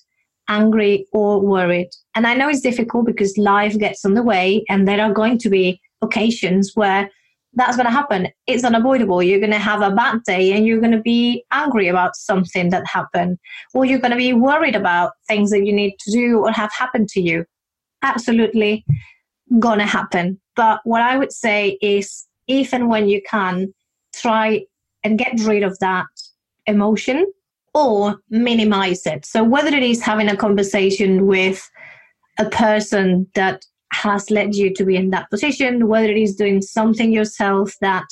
angry 0.48 1.06
or 1.13 1.39
worried. 1.42 1.89
And 2.16 2.25
I 2.25 2.34
know 2.34 2.50
it's 2.50 2.62
difficult 2.62 3.06
because 3.06 3.38
life 3.38 3.77
gets 3.77 4.06
in 4.06 4.13
the 4.13 4.24
way, 4.24 4.63
and 4.70 4.88
there 4.88 5.01
are 5.01 5.13
going 5.13 5.38
to 5.39 5.50
be 5.50 5.80
occasions 6.01 6.72
where 6.75 7.10
that's 7.54 7.75
going 7.75 7.88
to 7.88 7.92
happen. 7.92 8.27
It's 8.46 8.63
unavoidable. 8.63 9.24
You're 9.24 9.39
going 9.39 9.51
to 9.51 9.58
have 9.58 9.82
a 9.82 9.89
bad 9.89 10.20
day 10.25 10.51
and 10.51 10.66
you're 10.66 10.80
going 10.80 10.92
to 10.92 11.01
be 11.01 11.44
angry 11.51 11.88
about 11.88 12.16
something 12.16 12.70
that 12.70 12.86
happened, 12.86 13.39
or 13.74 13.84
you're 13.84 14.00
going 14.00 14.12
to 14.12 14.18
be 14.18 14.34
worried 14.34 14.75
about 14.75 15.13
things 15.27 15.50
that 15.50 15.66
you 15.66 15.74
need 15.74 15.96
to 16.01 16.12
do 16.12 16.39
or 16.39 16.51
have 16.51 16.72
happened 16.77 17.10
to 17.10 17.22
you. 17.22 17.46
Absolutely 18.04 18.86
going 19.60 19.80
to 19.80 19.86
happen. 19.86 20.39
But 20.56 20.82
what 20.84 21.01
I 21.01 21.18
would 21.18 21.32
say 21.32 21.80
is, 21.82 22.27
if 22.48 22.74
and 22.74 22.89
when 22.89 23.10
you 23.10 23.22
can, 23.27 23.74
try 24.13 24.66
and 25.04 25.18
get 25.18 25.39
rid 25.42 25.63
of 25.63 25.77
that 25.80 26.06
emotion 26.66 27.25
or 27.77 28.19
minimize 28.31 29.05
it. 29.05 29.25
So, 29.25 29.43
whether 29.43 29.69
it 29.69 29.84
is 29.84 30.01
having 30.01 30.29
a 30.29 30.36
conversation 30.36 31.27
with 31.27 31.69
a 32.39 32.50
person 32.50 33.27
that 33.36 33.63
has 33.93 34.31
led 34.31 34.55
you 34.55 34.74
to 34.74 34.84
be 34.84 34.96
in 34.96 35.12
that 35.12 35.29
position, 35.29 35.88
whether 35.88 36.10
it 36.10 36.17
is 36.17 36.36
doing 36.36 36.62
something 36.62 37.12
yourself 37.12 37.75
that 37.81 38.07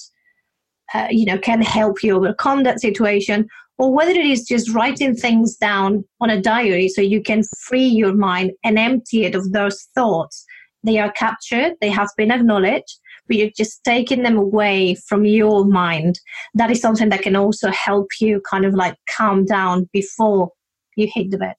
uh, 0.93 1.07
you 1.10 1.25
know 1.25 1.39
can 1.39 1.62
help 1.62 2.03
you 2.03 2.15
overcome 2.15 2.63
that 2.63 2.79
situation, 2.79 3.48
or 3.79 3.91
whether 3.91 4.12
it 4.12 4.25
is 4.25 4.48
just 4.48 4.72
writing 4.72 5.15
things 5.15 5.55
down 5.55 6.05
on 6.22 6.29
a 6.29 6.41
diary 6.41 6.88
so 6.88 7.01
you 7.01 7.22
can 7.22 7.41
free 7.67 7.88
your 7.88 8.13
mind 8.13 8.51
and 8.63 8.77
empty 8.77 9.25
it 9.25 9.34
of 9.34 9.51
those 9.51 9.88
thoughts. 9.95 10.45
They 10.84 11.00
are 11.00 11.12
captured, 11.13 11.74
they 11.81 11.89
have 11.89 12.10
been 12.15 12.31
acknowledged, 12.31 13.00
but 13.27 13.38
you're 13.38 13.50
just 13.55 13.84
taking 13.84 14.24
them 14.24 14.38
away 14.38 14.96
from 14.96 15.25
your 15.25 15.65
mind. 15.65 16.20
That 16.53 16.72
is 16.72 16.82
something 16.82 17.10
that 17.10 17.22
can 17.22 17.36
also 17.36 17.72
help 17.72 18.10
you 18.20 18.41
kind 18.50 18.65
of 18.65 18.74
like 18.74 18.98
calm 19.15 19.46
down 19.46 19.89
before 19.91 20.51
you 20.96 21.10
hit 21.13 21.32
the 21.32 21.38
bed. 21.38 21.55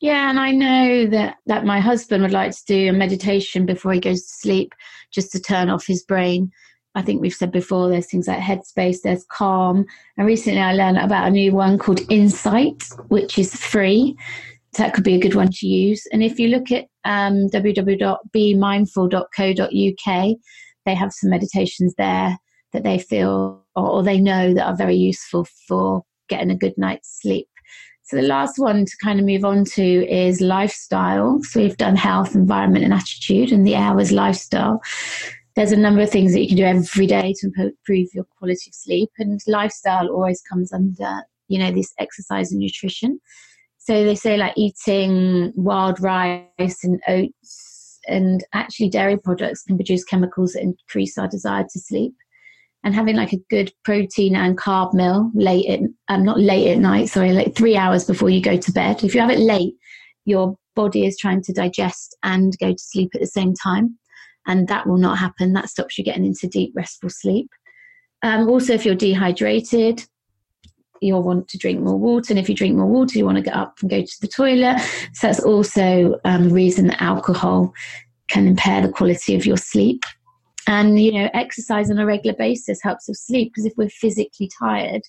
Yeah, 0.00 0.28
and 0.28 0.40
I 0.40 0.50
know 0.50 1.06
that 1.06 1.36
that 1.46 1.64
my 1.64 1.78
husband 1.78 2.24
would 2.24 2.32
like 2.32 2.50
to 2.50 2.64
do 2.66 2.88
a 2.88 2.92
meditation 2.92 3.66
before 3.66 3.92
he 3.92 4.00
goes 4.00 4.22
to 4.22 4.34
sleep, 4.34 4.74
just 5.12 5.30
to 5.32 5.40
turn 5.40 5.70
off 5.70 5.86
his 5.86 6.02
brain. 6.02 6.50
I 6.94 7.02
think 7.02 7.22
we've 7.22 7.32
said 7.32 7.52
before 7.52 7.88
there's 7.88 8.10
things 8.10 8.26
like 8.26 8.40
Headspace, 8.40 9.02
there's 9.02 9.24
Calm, 9.30 9.86
and 10.18 10.26
recently 10.26 10.60
I 10.60 10.74
learned 10.74 10.98
about 10.98 11.28
a 11.28 11.30
new 11.30 11.52
one 11.52 11.78
called 11.78 12.00
Insight, 12.10 12.82
which 13.08 13.38
is 13.38 13.54
free. 13.54 14.16
So 14.74 14.82
that 14.82 14.92
could 14.92 15.04
be 15.04 15.14
a 15.14 15.20
good 15.20 15.34
one 15.34 15.50
to 15.52 15.66
use. 15.66 16.06
And 16.12 16.22
if 16.22 16.38
you 16.40 16.48
look 16.48 16.72
at 16.72 16.88
um, 17.04 17.48
www.bemindful.co.uk. 17.48 20.36
They 20.84 20.94
have 20.94 21.12
some 21.12 21.30
meditations 21.30 21.94
there 21.96 22.36
that 22.72 22.82
they 22.82 22.98
feel 22.98 23.62
or, 23.76 23.88
or 23.88 24.02
they 24.02 24.20
know 24.20 24.52
that 24.54 24.66
are 24.66 24.76
very 24.76 24.96
useful 24.96 25.46
for 25.66 26.02
getting 26.28 26.50
a 26.50 26.56
good 26.56 26.74
night's 26.76 27.20
sleep. 27.20 27.48
So 28.04 28.16
the 28.16 28.22
last 28.22 28.58
one 28.58 28.84
to 28.84 28.96
kind 29.02 29.20
of 29.20 29.26
move 29.26 29.44
on 29.44 29.64
to 29.64 29.82
is 29.82 30.40
lifestyle. 30.40 31.40
So 31.44 31.60
we've 31.60 31.76
done 31.76 31.96
health, 31.96 32.34
environment, 32.34 32.84
and 32.84 32.92
attitude, 32.92 33.52
and 33.52 33.66
the 33.66 33.76
hours 33.76 34.12
lifestyle. 34.12 34.80
There's 35.54 35.72
a 35.72 35.76
number 35.76 36.02
of 36.02 36.10
things 36.10 36.32
that 36.32 36.40
you 36.40 36.48
can 36.48 36.56
do 36.56 36.64
every 36.64 37.06
day 37.06 37.34
to 37.38 37.46
improve 37.46 38.08
your 38.12 38.24
quality 38.36 38.70
of 38.70 38.74
sleep, 38.74 39.10
and 39.18 39.40
lifestyle 39.46 40.08
always 40.08 40.42
comes 40.42 40.72
under, 40.72 41.22
you 41.48 41.58
know, 41.58 41.70
this 41.70 41.94
exercise 41.98 42.52
and 42.52 42.60
nutrition. 42.60 43.20
So 43.84 44.04
they 44.04 44.14
say 44.14 44.36
like 44.36 44.52
eating 44.56 45.52
wild 45.56 46.00
rice 46.00 46.84
and 46.84 47.00
oats 47.08 47.98
and 48.06 48.44
actually 48.52 48.90
dairy 48.90 49.16
products 49.16 49.64
can 49.64 49.76
produce 49.76 50.04
chemicals 50.04 50.52
that 50.52 50.62
increase 50.62 51.18
our 51.18 51.26
desire 51.26 51.64
to 51.64 51.80
sleep. 51.80 52.14
And 52.84 52.94
having 52.94 53.16
like 53.16 53.32
a 53.32 53.40
good 53.48 53.72
protein 53.84 54.34
and 54.34 54.58
carb 54.58 54.92
meal 54.92 55.30
late 55.34 55.68
at 55.68 55.80
um, 56.08 56.24
not 56.24 56.40
late 56.40 56.72
at 56.72 56.78
night, 56.78 57.08
sorry, 57.08 57.32
like 57.32 57.56
three 57.56 57.76
hours 57.76 58.04
before 58.04 58.30
you 58.30 58.40
go 58.40 58.56
to 58.56 58.72
bed. 58.72 59.04
If 59.04 59.14
you 59.14 59.20
have 59.20 59.30
it 59.30 59.38
late, 59.38 59.74
your 60.24 60.56
body 60.74 61.06
is 61.06 61.16
trying 61.16 61.42
to 61.42 61.52
digest 61.52 62.16
and 62.22 62.56
go 62.58 62.72
to 62.72 62.78
sleep 62.78 63.10
at 63.14 63.20
the 63.20 63.26
same 63.26 63.54
time. 63.54 63.98
And 64.46 64.66
that 64.66 64.88
will 64.88 64.98
not 64.98 65.18
happen. 65.18 65.52
That 65.52 65.68
stops 65.68 65.96
you 65.96 66.04
getting 66.04 66.24
into 66.24 66.48
deep, 66.48 66.72
restful 66.74 67.10
sleep. 67.10 67.48
Um, 68.24 68.48
also, 68.48 68.74
if 68.74 68.84
you're 68.84 68.94
dehydrated, 68.94 70.04
you'll 71.02 71.22
want 71.22 71.48
to 71.48 71.58
drink 71.58 71.80
more 71.80 71.98
water. 71.98 72.32
And 72.32 72.38
if 72.38 72.48
you 72.48 72.54
drink 72.54 72.76
more 72.76 72.86
water, 72.86 73.18
you 73.18 73.24
want 73.24 73.38
to 73.38 73.42
get 73.42 73.54
up 73.54 73.78
and 73.80 73.90
go 73.90 74.02
to 74.02 74.20
the 74.20 74.28
toilet. 74.28 74.80
So 75.14 75.26
that's 75.26 75.40
also 75.40 76.18
um, 76.24 76.46
a 76.46 76.50
reason 76.50 76.86
that 76.88 77.02
alcohol 77.02 77.72
can 78.28 78.46
impair 78.46 78.82
the 78.82 78.92
quality 78.92 79.34
of 79.34 79.44
your 79.44 79.56
sleep. 79.56 80.04
And, 80.66 81.00
you 81.02 81.12
know, 81.12 81.28
exercise 81.34 81.90
on 81.90 81.98
a 81.98 82.06
regular 82.06 82.36
basis 82.36 82.80
helps 82.82 83.08
with 83.08 83.18
sleep 83.18 83.52
because 83.52 83.66
if 83.66 83.72
we're 83.76 83.88
physically 83.88 84.48
tired, 84.58 85.02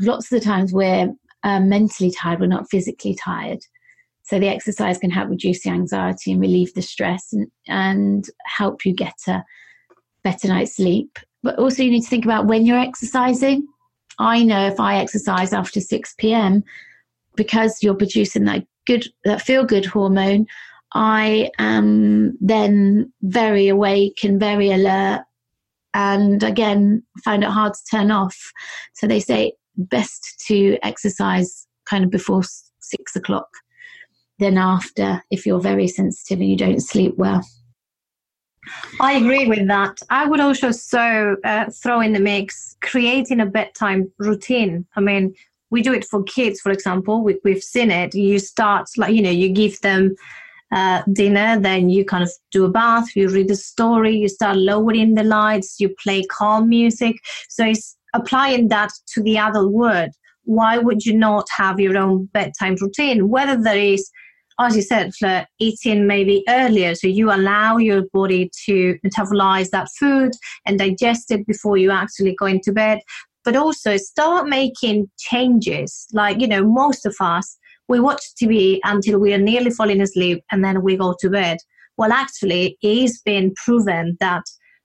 lots 0.00 0.30
of 0.30 0.38
the 0.38 0.44
times 0.44 0.72
we're 0.72 1.12
uh, 1.42 1.60
mentally 1.60 2.10
tired, 2.10 2.40
we're 2.40 2.46
not 2.46 2.70
physically 2.70 3.14
tired. 3.14 3.60
So 4.22 4.38
the 4.38 4.48
exercise 4.48 4.98
can 4.98 5.10
help 5.10 5.30
reduce 5.30 5.62
the 5.62 5.70
anxiety 5.70 6.32
and 6.32 6.40
relieve 6.40 6.72
the 6.74 6.82
stress 6.82 7.32
and, 7.32 7.48
and 7.66 8.24
help 8.44 8.84
you 8.84 8.94
get 8.94 9.16
a 9.26 9.42
better 10.22 10.48
night's 10.48 10.76
sleep. 10.76 11.18
But 11.42 11.58
also, 11.58 11.82
you 11.82 11.90
need 11.90 12.02
to 12.02 12.08
think 12.08 12.26
about 12.26 12.46
when 12.46 12.66
you're 12.66 12.78
exercising. 12.78 13.66
I 14.20 14.44
know 14.44 14.66
if 14.66 14.78
I 14.78 14.98
exercise 14.98 15.52
after 15.52 15.80
6 15.80 16.14
p.m., 16.18 16.62
because 17.36 17.82
you're 17.82 17.94
producing 17.94 18.44
that 18.44 18.64
good, 18.86 19.06
that 19.24 19.40
feel 19.40 19.64
good 19.64 19.86
hormone, 19.86 20.46
I 20.92 21.50
am 21.58 22.36
then 22.40 23.12
very 23.22 23.68
awake 23.68 24.22
and 24.22 24.38
very 24.38 24.70
alert. 24.70 25.22
And 25.94 26.42
again, 26.42 27.02
find 27.24 27.42
it 27.42 27.50
hard 27.50 27.74
to 27.74 27.80
turn 27.90 28.10
off. 28.10 28.36
So 28.94 29.06
they 29.06 29.20
say 29.20 29.52
best 29.76 30.44
to 30.48 30.78
exercise 30.82 31.66
kind 31.86 32.04
of 32.04 32.10
before 32.10 32.42
six 32.80 33.16
o'clock 33.16 33.48
then 34.40 34.56
after 34.56 35.22
if 35.30 35.46
you're 35.46 35.60
very 35.60 35.86
sensitive 35.86 36.40
and 36.40 36.50
you 36.50 36.56
don't 36.56 36.80
sleep 36.80 37.14
well. 37.16 37.46
I 39.00 39.12
agree 39.14 39.46
with 39.46 39.66
that. 39.68 39.98
I 40.10 40.26
would 40.26 40.40
also 40.40 40.70
so 40.70 41.36
uh, 41.44 41.66
throw 41.70 42.00
in 42.00 42.12
the 42.12 42.20
mix 42.20 42.76
creating 42.82 43.40
a 43.40 43.46
bedtime 43.46 44.12
routine. 44.18 44.86
I 44.96 45.00
mean, 45.00 45.34
we 45.70 45.82
do 45.82 45.92
it 45.92 46.04
for 46.04 46.22
kids, 46.24 46.60
for 46.60 46.70
example. 46.70 47.22
We, 47.22 47.38
we've 47.44 47.62
seen 47.62 47.90
it. 47.90 48.14
You 48.14 48.38
start 48.38 48.88
like 48.96 49.14
you 49.14 49.22
know, 49.22 49.30
you 49.30 49.48
give 49.48 49.80
them 49.80 50.14
uh, 50.72 51.02
dinner, 51.12 51.58
then 51.58 51.90
you 51.90 52.04
kind 52.04 52.22
of 52.22 52.30
do 52.50 52.64
a 52.64 52.68
bath, 52.70 53.16
you 53.16 53.28
read 53.28 53.50
a 53.50 53.56
story, 53.56 54.16
you 54.16 54.28
start 54.28 54.56
lowering 54.56 55.14
the 55.14 55.24
lights, 55.24 55.80
you 55.80 55.94
play 56.02 56.22
calm 56.24 56.68
music. 56.68 57.16
So 57.48 57.64
it's 57.64 57.96
applying 58.14 58.68
that 58.68 58.90
to 59.14 59.22
the 59.22 59.38
adult 59.38 59.72
world. 59.72 60.10
Why 60.44 60.78
would 60.78 61.04
you 61.04 61.16
not 61.16 61.46
have 61.56 61.80
your 61.80 61.96
own 61.96 62.26
bedtime 62.26 62.76
routine? 62.80 63.28
Whether 63.28 63.60
there 63.60 63.78
is 63.78 64.10
as 64.60 64.76
you 64.76 64.82
said, 64.82 65.14
Fleur, 65.14 65.46
eating 65.58 66.06
maybe 66.06 66.44
earlier. 66.48 66.94
So 66.94 67.06
you 67.06 67.32
allow 67.32 67.78
your 67.78 68.02
body 68.12 68.50
to 68.66 68.98
metabolize 69.04 69.70
that 69.70 69.88
food 69.98 70.32
and 70.66 70.78
digest 70.78 71.30
it 71.30 71.46
before 71.46 71.78
you 71.78 71.90
actually 71.90 72.34
go 72.34 72.46
into 72.46 72.72
bed. 72.72 73.00
But 73.42 73.56
also 73.56 73.96
start 73.96 74.48
making 74.48 75.10
changes. 75.18 76.06
Like, 76.12 76.40
you 76.40 76.46
know, 76.46 76.62
most 76.62 77.06
of 77.06 77.16
us, 77.20 77.56
we 77.88 77.98
watch 77.98 78.22
TV 78.40 78.80
until 78.84 79.18
we 79.18 79.32
are 79.32 79.38
nearly 79.38 79.70
falling 79.70 80.02
asleep 80.02 80.44
and 80.52 80.62
then 80.62 80.82
we 80.82 80.96
go 80.96 81.14
to 81.20 81.30
bed. 81.30 81.56
Well, 81.96 82.12
actually, 82.12 82.76
it's 82.82 83.20
been 83.22 83.54
proven 83.64 84.18
that 84.20 84.42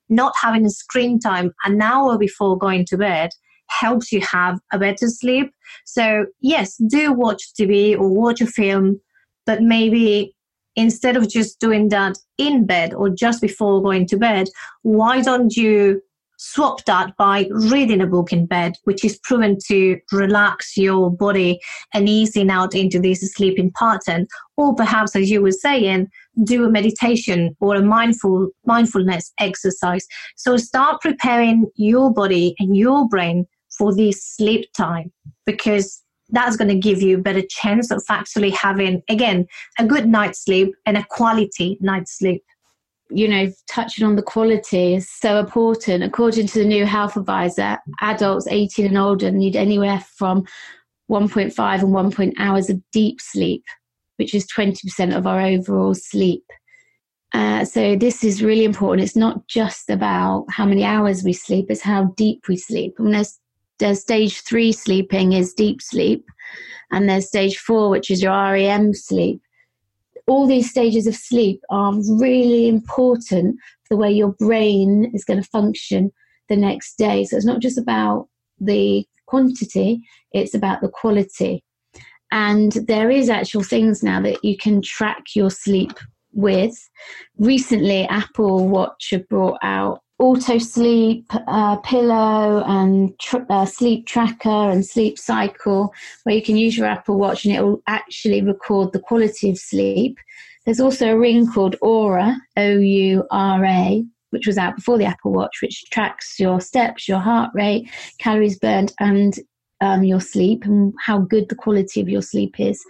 not 0.08 0.34
having 0.42 0.66
a 0.66 0.70
screen 0.70 1.20
time 1.20 1.52
an 1.66 1.82
hour 1.82 2.18
before 2.18 2.58
going 2.58 2.86
to 2.86 2.98
bed 2.98 3.32
helps 3.70 4.12
you 4.12 4.22
have 4.22 4.60
a 4.72 4.80
better 4.80 5.08
sleep. 5.08 5.52
So, 5.86 6.28
yes, 6.40 6.76
do 6.88 7.12
watch 7.12 7.44
TV 7.60 7.98
or 7.98 8.10
watch 8.10 8.40
a 8.42 8.48
film 8.48 9.02
but 9.46 9.62
maybe 9.62 10.36
instead 10.76 11.16
of 11.16 11.30
just 11.30 11.60
doing 11.60 11.90
that 11.90 12.18
in 12.38 12.66
bed 12.66 12.94
or 12.94 13.10
just 13.10 13.42
before 13.42 13.82
going 13.82 14.06
to 14.08 14.18
bed, 14.18 14.48
why 14.82 15.22
don't 15.22 15.56
you 15.56 16.02
swap 16.38 16.84
that 16.86 17.16
by 17.18 17.48
reading 17.50 18.02
a 18.02 18.08
book 18.08 18.34
in 18.34 18.46
bed, 18.46 18.76
which 18.84 19.04
is 19.06 19.20
proven 19.24 19.58
to 19.68 19.98
relax 20.12 20.76
your 20.76 21.10
body 21.10 21.60
and 21.94 22.10
easing 22.10 22.50
out 22.50 22.76
into 22.76 23.00
this 23.00 23.22
sleeping 23.34 23.72
pattern. 23.72 24.28
Or 24.58 24.76
perhaps, 24.76 25.16
as 25.16 25.30
you 25.30 25.42
were 25.42 25.52
saying, 25.52 26.08
do 26.44 26.66
a 26.66 26.70
meditation 26.70 27.56
or 27.60 27.76
a 27.76 27.82
mindful 27.82 28.50
mindfulness 28.66 29.32
exercise. 29.40 30.06
So 30.36 30.58
start 30.58 31.02
preparing 31.02 31.68
your 31.76 32.14
body 32.14 32.56
and 32.60 32.76
your 32.76 33.08
brain 33.08 33.46
for 33.78 33.94
this 33.94 34.24
sleep 34.24 34.72
time 34.74 35.12
because 35.46 36.02
that's 36.36 36.58
going 36.58 36.68
to 36.68 36.76
give 36.76 37.02
you 37.02 37.18
a 37.18 37.22
better 37.22 37.44
chance 37.50 37.92
of 37.92 38.04
actually 38.10 38.52
having 38.52 39.02
again 39.10 39.46
a 39.80 39.86
good 39.86 40.08
night's 40.08 40.44
sleep 40.44 40.74
and 40.86 40.98
a 40.98 41.06
quality 41.10 41.78
night's 41.82 42.18
sleep 42.18 42.44
you 43.10 43.28
know, 43.28 43.52
touching 43.70 44.06
on 44.06 44.16
the 44.16 44.22
quality 44.22 44.96
is 44.96 45.10
so 45.10 45.40
important. 45.40 46.04
According 46.04 46.48
to 46.48 46.60
the 46.60 46.66
new 46.66 46.86
health 46.86 47.16
advisor, 47.16 47.78
adults 48.02 48.48
18 48.48 48.88
and 48.88 48.98
older 48.98 49.32
need 49.32 49.56
anywhere 49.56 50.04
from 50.18 50.46
1.5 51.10 51.82
and 51.82 51.94
1. 51.94 52.34
hours 52.40 52.70
of 52.70 52.82
deep 52.92 53.22
sleep, 53.22 53.64
which 54.18 54.34
is 54.34 54.48
20% 54.48 55.16
of 55.16 55.28
our 55.28 55.42
overall 55.42 55.94
sleep. 55.94 56.44
Uh, 57.34 57.66
so 57.66 57.96
this 57.96 58.24
is 58.24 58.44
really 58.44 58.64
important. 58.64 59.06
It's 59.06 59.16
not 59.16 59.46
just 59.48 59.90
about 59.90 60.46
how 60.50 60.66
many 60.66 60.84
hours 60.84 61.24
we 61.24 61.34
sleep; 61.34 61.66
it's 61.70 61.82
how 61.82 62.06
deep 62.16 62.48
we 62.48 62.56
sleep. 62.56 62.96
And 62.98 63.14
there's, 63.14 63.40
there's 63.80 64.02
stage 64.02 64.42
three 64.42 64.72
sleeping 64.72 65.34
is 65.34 65.54
deep 65.54 65.82
sleep, 65.82 66.26
and 66.92 67.10
there's 67.10 67.28
stage 67.28 67.58
four, 67.58 67.90
which 67.90 68.10
is 68.10 68.22
your 68.22 68.34
REM 68.34 68.94
sleep 68.94 69.42
all 70.28 70.48
these 70.48 70.70
stages 70.70 71.08
of 71.08 71.16
sleep 71.16 71.62
are 71.70 71.94
really 72.20 72.68
important 72.68 73.58
for 73.84 73.96
the 73.96 73.98
way 73.98 74.12
your 74.12 74.34
brain 74.34 75.12
is 75.14 75.24
going 75.24 75.42
to 75.42 75.50
function 75.50 76.12
the 76.50 76.56
next 76.56 76.98
day. 76.98 77.24
So 77.24 77.36
it's 77.36 77.46
not 77.46 77.62
just 77.62 77.78
about 77.78 78.28
the 78.60 79.06
quantity, 79.28 80.02
it's 80.32 80.54
about 80.54 80.82
the 80.82 80.90
quality. 80.90 81.64
And 82.32 82.72
there 82.88 83.12
is 83.12 83.30
actual 83.30 83.64
things 83.64 84.02
now 84.04 84.22
that 84.22 84.44
you 84.44 84.58
can 84.58 84.82
track 84.82 85.36
your 85.36 85.52
sleep 85.52 85.94
with. 86.34 86.76
Recently, 87.38 88.06
Apple 88.08 88.68
Watch 88.68 89.10
have 89.12 89.28
brought 89.30 89.60
out 89.62 90.02
auto 90.18 90.58
sleep 90.58 91.26
uh, 91.48 91.78
pillow 91.78 92.64
and 92.66 93.18
tr- 93.20 93.46
uh, 93.50 93.66
sleep 93.66 94.06
tracker 94.06 94.70
and 94.70 94.86
sleep 94.86 95.20
cycle 95.20 95.94
where 96.24 96.36
you 96.36 96.42
can 96.42 96.56
use 96.56 96.78
your 96.78 96.88
apple 96.88 97.18
watch 97.18 97.46
and 97.46 97.54
it 97.54 97.62
will 97.62 97.82
actually 97.88 98.42
record 98.42 98.94
the 98.94 99.00
quality 99.00 99.50
of 99.50 99.58
sleep. 99.58 100.18
There's 100.66 100.80
also 100.80 101.12
a 101.12 101.18
ring 101.18 101.52
called 101.52 101.76
Oura 101.84 102.38
o-u-r-a 102.58 104.06
which 104.32 104.48
was 104.48 104.58
out 104.58 104.76
before 104.76 104.98
the 104.98 105.06
apple 105.06 105.32
watch 105.32 105.62
which 105.62 105.84
tracks 105.92 106.40
your 106.40 106.60
steps 106.60 107.08
your 107.08 107.20
heart 107.20 107.52
rate 107.54 107.90
calories 108.20 108.58
burned 108.58 108.94
and 109.00 109.40
um, 109.82 110.04
your 110.04 110.22
sleep 110.22 110.64
and 110.64 110.94
how 111.00 111.20
good 111.20 111.50
the 111.50 111.56
quality 111.56 112.00
of 112.00 112.10
your 112.10 112.22
sleep 112.22 112.60
is. 112.60 112.84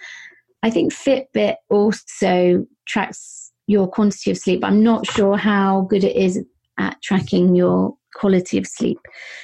I 0.62 0.70
think 0.70 0.94
fitbit 0.94 1.56
also 1.70 2.66
tracks 2.88 3.52
your 3.68 3.88
quantity 3.88 4.30
of 4.30 4.38
sleep 4.38 4.64
i'm 4.64 4.84
not 4.84 5.08
sure 5.08 5.38
how 5.38 5.82
good 5.90 6.04
it 6.04 6.16
is 6.16 6.40
at 6.78 7.02
tracking 7.02 7.56
your 7.56 7.96
quality 8.14 8.58
of 8.58 8.68
sleep. 8.68 9.00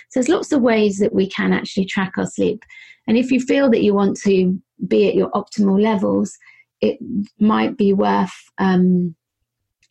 So 0.09 0.19
there's 0.19 0.29
lots 0.29 0.51
of 0.51 0.61
ways 0.61 0.97
that 0.99 1.13
we 1.13 1.27
can 1.27 1.53
actually 1.53 1.85
track 1.85 2.13
our 2.17 2.27
sleep. 2.27 2.63
And 3.07 3.17
if 3.17 3.31
you 3.31 3.39
feel 3.39 3.69
that 3.69 3.83
you 3.83 3.93
want 3.93 4.17
to 4.21 4.59
be 4.87 5.07
at 5.07 5.15
your 5.15 5.29
optimal 5.31 5.81
levels, 5.81 6.37
it 6.81 6.97
might 7.39 7.77
be 7.77 7.93
worth 7.93 8.33
um, 8.57 9.15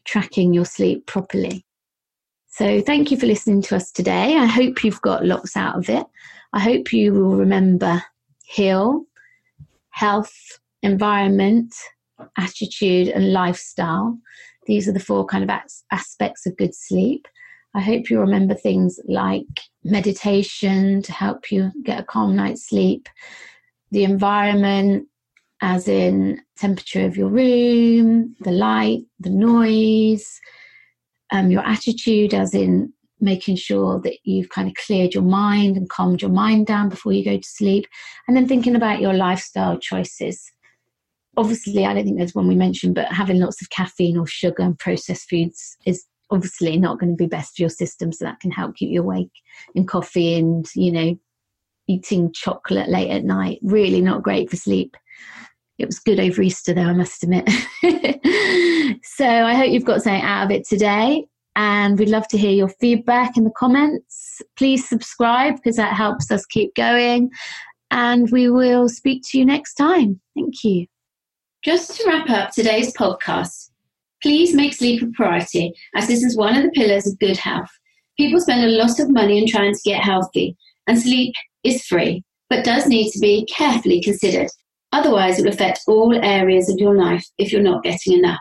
tracking 0.05 0.53
your 0.53 0.65
sleep 0.65 1.07
properly. 1.07 1.65
So 2.49 2.81
thank 2.81 3.11
you 3.11 3.17
for 3.17 3.27
listening 3.27 3.63
to 3.63 3.77
us 3.77 3.93
today. 3.93 4.37
I 4.37 4.47
hope 4.47 4.83
you've 4.83 5.01
got 5.03 5.25
lots 5.25 5.57
out 5.57 5.77
of 5.77 5.89
it. 5.89 6.05
I 6.53 6.61
hope 6.61 6.93
you 6.93 7.13
will 7.13 7.37
remember 7.37 8.03
heal, 8.45 9.05
health, 9.91 10.35
environment, 10.83 11.73
attitude, 12.37 13.09
and 13.09 13.33
lifestyle. 13.33 14.19
These 14.67 14.89
are 14.89 14.93
the 14.93 15.01
four 15.01 15.27
kind 15.27 15.49
of 15.49 15.51
aspects 15.91 16.47
of 16.47 16.57
good 16.57 16.75
sleep. 16.75 17.27
I 17.75 17.81
hope 17.81 18.11
you 18.11 18.21
remember 18.21 18.55
things 18.55 18.99
like 19.07 19.47
meditation 19.85 21.03
to 21.03 21.13
help 21.13 21.51
you 21.53 21.71
get 21.85 22.01
a 22.01 22.05
calm 22.05 22.35
night's 22.35 22.69
sleep, 22.69 23.09
the 23.91 24.05
environment, 24.05 25.07
as 25.63 25.89
in 25.89 26.41
temperature 26.57 27.05
of 27.05 27.17
your 27.17 27.29
room, 27.29 28.35
the 28.41 28.51
light, 28.51 29.03
the 29.19 29.31
noise, 29.31 30.41
um, 31.33 31.51
your 31.51 31.67
attitude, 31.67 32.35
as 32.35 32.55
in 32.55 32.93
making 33.21 33.57
sure 33.57 34.01
that 34.01 34.17
you've 34.25 34.49
kind 34.49 34.67
of 34.67 34.75
cleared 34.87 35.15
your 35.15 35.23
mind 35.23 35.77
and 35.77 35.91
calmed 35.91 36.23
your 36.23 36.31
mind 36.31 36.67
down 36.67 36.89
before 36.89 37.13
you 37.13 37.25
go 37.25 37.37
to 37.37 37.49
sleep, 37.49 37.87
and 38.27 38.37
then 38.37 38.49
thinking 38.49 38.75
about 38.75 39.01
your 39.01 39.13
lifestyle 39.13 39.79
choices 39.79 40.51
obviously, 41.37 41.87
I 41.87 41.95
don't 41.95 42.05
think 42.05 42.19
there's 42.19 42.35
one 42.35 42.49
we 42.49 42.57
mentioned, 42.57 42.95
but 42.95 43.13
having 43.13 43.41
lots 43.41 43.63
of 43.63 43.71
caffeine 43.71 44.17
or 44.17 44.27
sugar 44.27 44.63
and 44.63 44.79
processed 44.79 45.29
foods 45.29 45.77
is 45.87 46.05
obviously 46.31 46.77
not 46.77 46.99
going 46.99 47.13
to 47.13 47.17
be 47.17 47.27
best 47.27 47.57
for 47.57 47.63
your 47.63 47.71
system. 47.71 48.13
So 48.13 48.25
that 48.25 48.41
can 48.41 48.51
help 48.51 48.77
keep 48.77 48.91
you 48.91 49.03
awake. 49.03 49.33
And 49.75 49.89
coffee 49.89 50.39
and, 50.39 50.67
you 50.75 50.93
know, 50.93 51.19
eating 51.89 52.33
chocolate 52.33 52.89
late 52.89 53.11
at 53.11 53.25
night, 53.25 53.59
really 53.63 54.01
not 54.01 54.23
great 54.23 54.51
for 54.51 54.57
sleep. 54.57 54.97
It 55.79 55.87
was 55.87 55.99
good 55.99 56.21
over 56.21 56.43
Easter, 56.43 56.75
though, 56.75 56.83
I 56.83 56.93
must 56.93 57.23
admit. 57.25 57.49
so 59.03 59.27
I 59.27 59.55
hope 59.55 59.71
you've 59.71 59.85
got 59.85 60.03
something 60.03 60.23
out 60.23 60.45
of 60.45 60.51
it 60.51 60.69
today. 60.69 61.27
And 61.57 61.99
we'd 61.99 62.09
love 62.09 62.29
to 62.29 62.39
hear 62.39 62.53
your 62.53 62.69
feedback 62.69 63.37
in 63.37 63.45
the 63.45 63.51
comments. 63.57 64.41
Please 64.57 64.89
subscribe 64.89 65.57
because 65.57 65.77
that 65.77 65.95
helps 65.95 66.31
us 66.31 66.47
keep 66.47 66.75
going. 66.75 67.31
And 67.91 68.31
we 68.31 68.51
will 68.51 68.89
speak 68.89 69.23
to 69.31 69.39
you 69.39 69.45
next 69.45 69.75
time. 69.75 70.21
Thank 70.37 70.63
you. 70.63 70.87
Just 71.63 71.95
to 71.97 72.09
wrap 72.09 72.31
up 72.31 72.53
today's 72.53 72.95
podcast, 72.95 73.69
please 74.23 74.55
make 74.55 74.73
sleep 74.73 75.03
a 75.03 75.07
priority 75.09 75.75
as 75.95 76.07
this 76.07 76.23
is 76.23 76.35
one 76.35 76.57
of 76.57 76.63
the 76.63 76.71
pillars 76.71 77.07
of 77.07 77.19
good 77.19 77.37
health. 77.37 77.69
People 78.17 78.41
spend 78.41 78.65
a 78.65 78.79
lot 78.79 78.99
of 78.99 79.11
money 79.11 79.43
on 79.43 79.47
trying 79.47 79.75
to 79.75 79.81
get 79.85 80.03
healthy, 80.03 80.57
and 80.87 80.99
sleep 80.99 81.35
is 81.63 81.85
free, 81.85 82.25
but 82.49 82.65
does 82.65 82.87
need 82.87 83.11
to 83.11 83.19
be 83.19 83.45
carefully 83.45 84.01
considered. 84.01 84.49
Otherwise, 84.93 85.39
it 85.39 85.43
will 85.43 85.53
affect 85.53 85.81
all 85.87 86.19
areas 86.25 86.71
of 86.71 86.79
your 86.79 86.95
life 86.95 87.27
if 87.37 87.53
you're 87.53 87.61
not 87.61 87.83
getting 87.83 88.15
enough. 88.15 88.41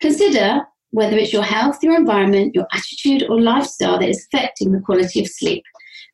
Consider 0.00 0.62
whether 0.90 1.16
it's 1.16 1.32
your 1.32 1.44
health, 1.44 1.78
your 1.82 1.94
environment, 1.94 2.56
your 2.56 2.66
attitude, 2.72 3.30
or 3.30 3.40
lifestyle 3.40 4.00
that 4.00 4.08
is 4.08 4.26
affecting 4.32 4.72
the 4.72 4.80
quality 4.80 5.20
of 5.20 5.28
sleep. 5.28 5.62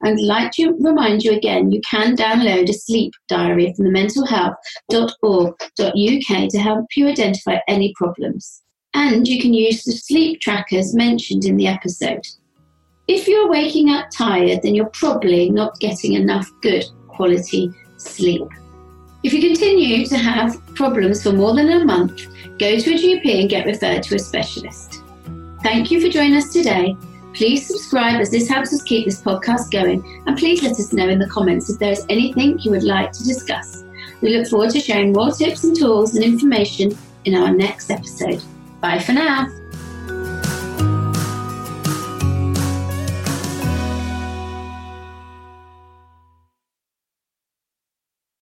I'd 0.02 0.20
like 0.20 0.52
to 0.52 0.72
remind 0.80 1.22
you 1.22 1.32
again 1.32 1.70
you 1.70 1.80
can 1.88 2.16
download 2.16 2.68
a 2.68 2.72
sleep 2.72 3.12
diary 3.28 3.72
from 3.74 3.86
the 3.86 3.90
mentalhealth.org.uk 3.90 6.50
to 6.50 6.58
help 6.58 6.86
you 6.96 7.08
identify 7.08 7.58
any 7.68 7.92
problems. 7.96 8.62
And 8.92 9.26
you 9.26 9.40
can 9.40 9.54
use 9.54 9.82
the 9.82 9.92
sleep 9.92 10.40
trackers 10.40 10.94
mentioned 10.94 11.44
in 11.44 11.56
the 11.56 11.66
episode. 11.66 12.24
If 13.08 13.26
you're 13.28 13.50
waking 13.50 13.90
up 13.90 14.06
tired, 14.14 14.60
then 14.62 14.74
you're 14.74 14.90
probably 14.90 15.50
not 15.50 15.78
getting 15.80 16.14
enough 16.14 16.50
good 16.62 16.84
quality 17.08 17.70
sleep. 17.96 18.46
If 19.22 19.32
you 19.32 19.40
continue 19.40 20.06
to 20.06 20.18
have 20.18 20.60
problems 20.74 21.22
for 21.22 21.32
more 21.32 21.54
than 21.54 21.70
a 21.70 21.84
month, 21.84 22.26
go 22.58 22.78
to 22.78 22.94
a 22.94 22.98
GP 22.98 23.40
and 23.40 23.50
get 23.50 23.66
referred 23.66 24.02
to 24.04 24.16
a 24.16 24.18
specialist. 24.18 25.02
Thank 25.62 25.90
you 25.90 26.00
for 26.00 26.08
joining 26.08 26.36
us 26.36 26.52
today 26.52 26.96
Please 27.34 27.66
subscribe 27.66 28.20
as 28.20 28.30
this 28.30 28.48
helps 28.48 28.72
us 28.72 28.82
keep 28.82 29.06
this 29.06 29.20
podcast 29.20 29.70
going, 29.70 30.22
and 30.26 30.38
please 30.38 30.62
let 30.62 30.72
us 30.72 30.92
know 30.92 31.08
in 31.08 31.18
the 31.18 31.28
comments 31.28 31.68
if 31.68 31.78
there 31.78 31.92
is 31.92 32.06
anything 32.08 32.58
you 32.60 32.70
would 32.70 32.84
like 32.84 33.10
to 33.12 33.24
discuss. 33.24 33.84
We 34.20 34.36
look 34.36 34.46
forward 34.46 34.70
to 34.70 34.80
sharing 34.80 35.12
more 35.12 35.32
tips 35.32 35.64
and 35.64 35.76
tools 35.76 36.14
and 36.14 36.24
information 36.24 36.96
in 37.24 37.34
our 37.34 37.50
next 37.50 37.90
episode. 37.90 38.42
Bye 38.80 39.00
for 39.00 39.12
now. 39.12 39.48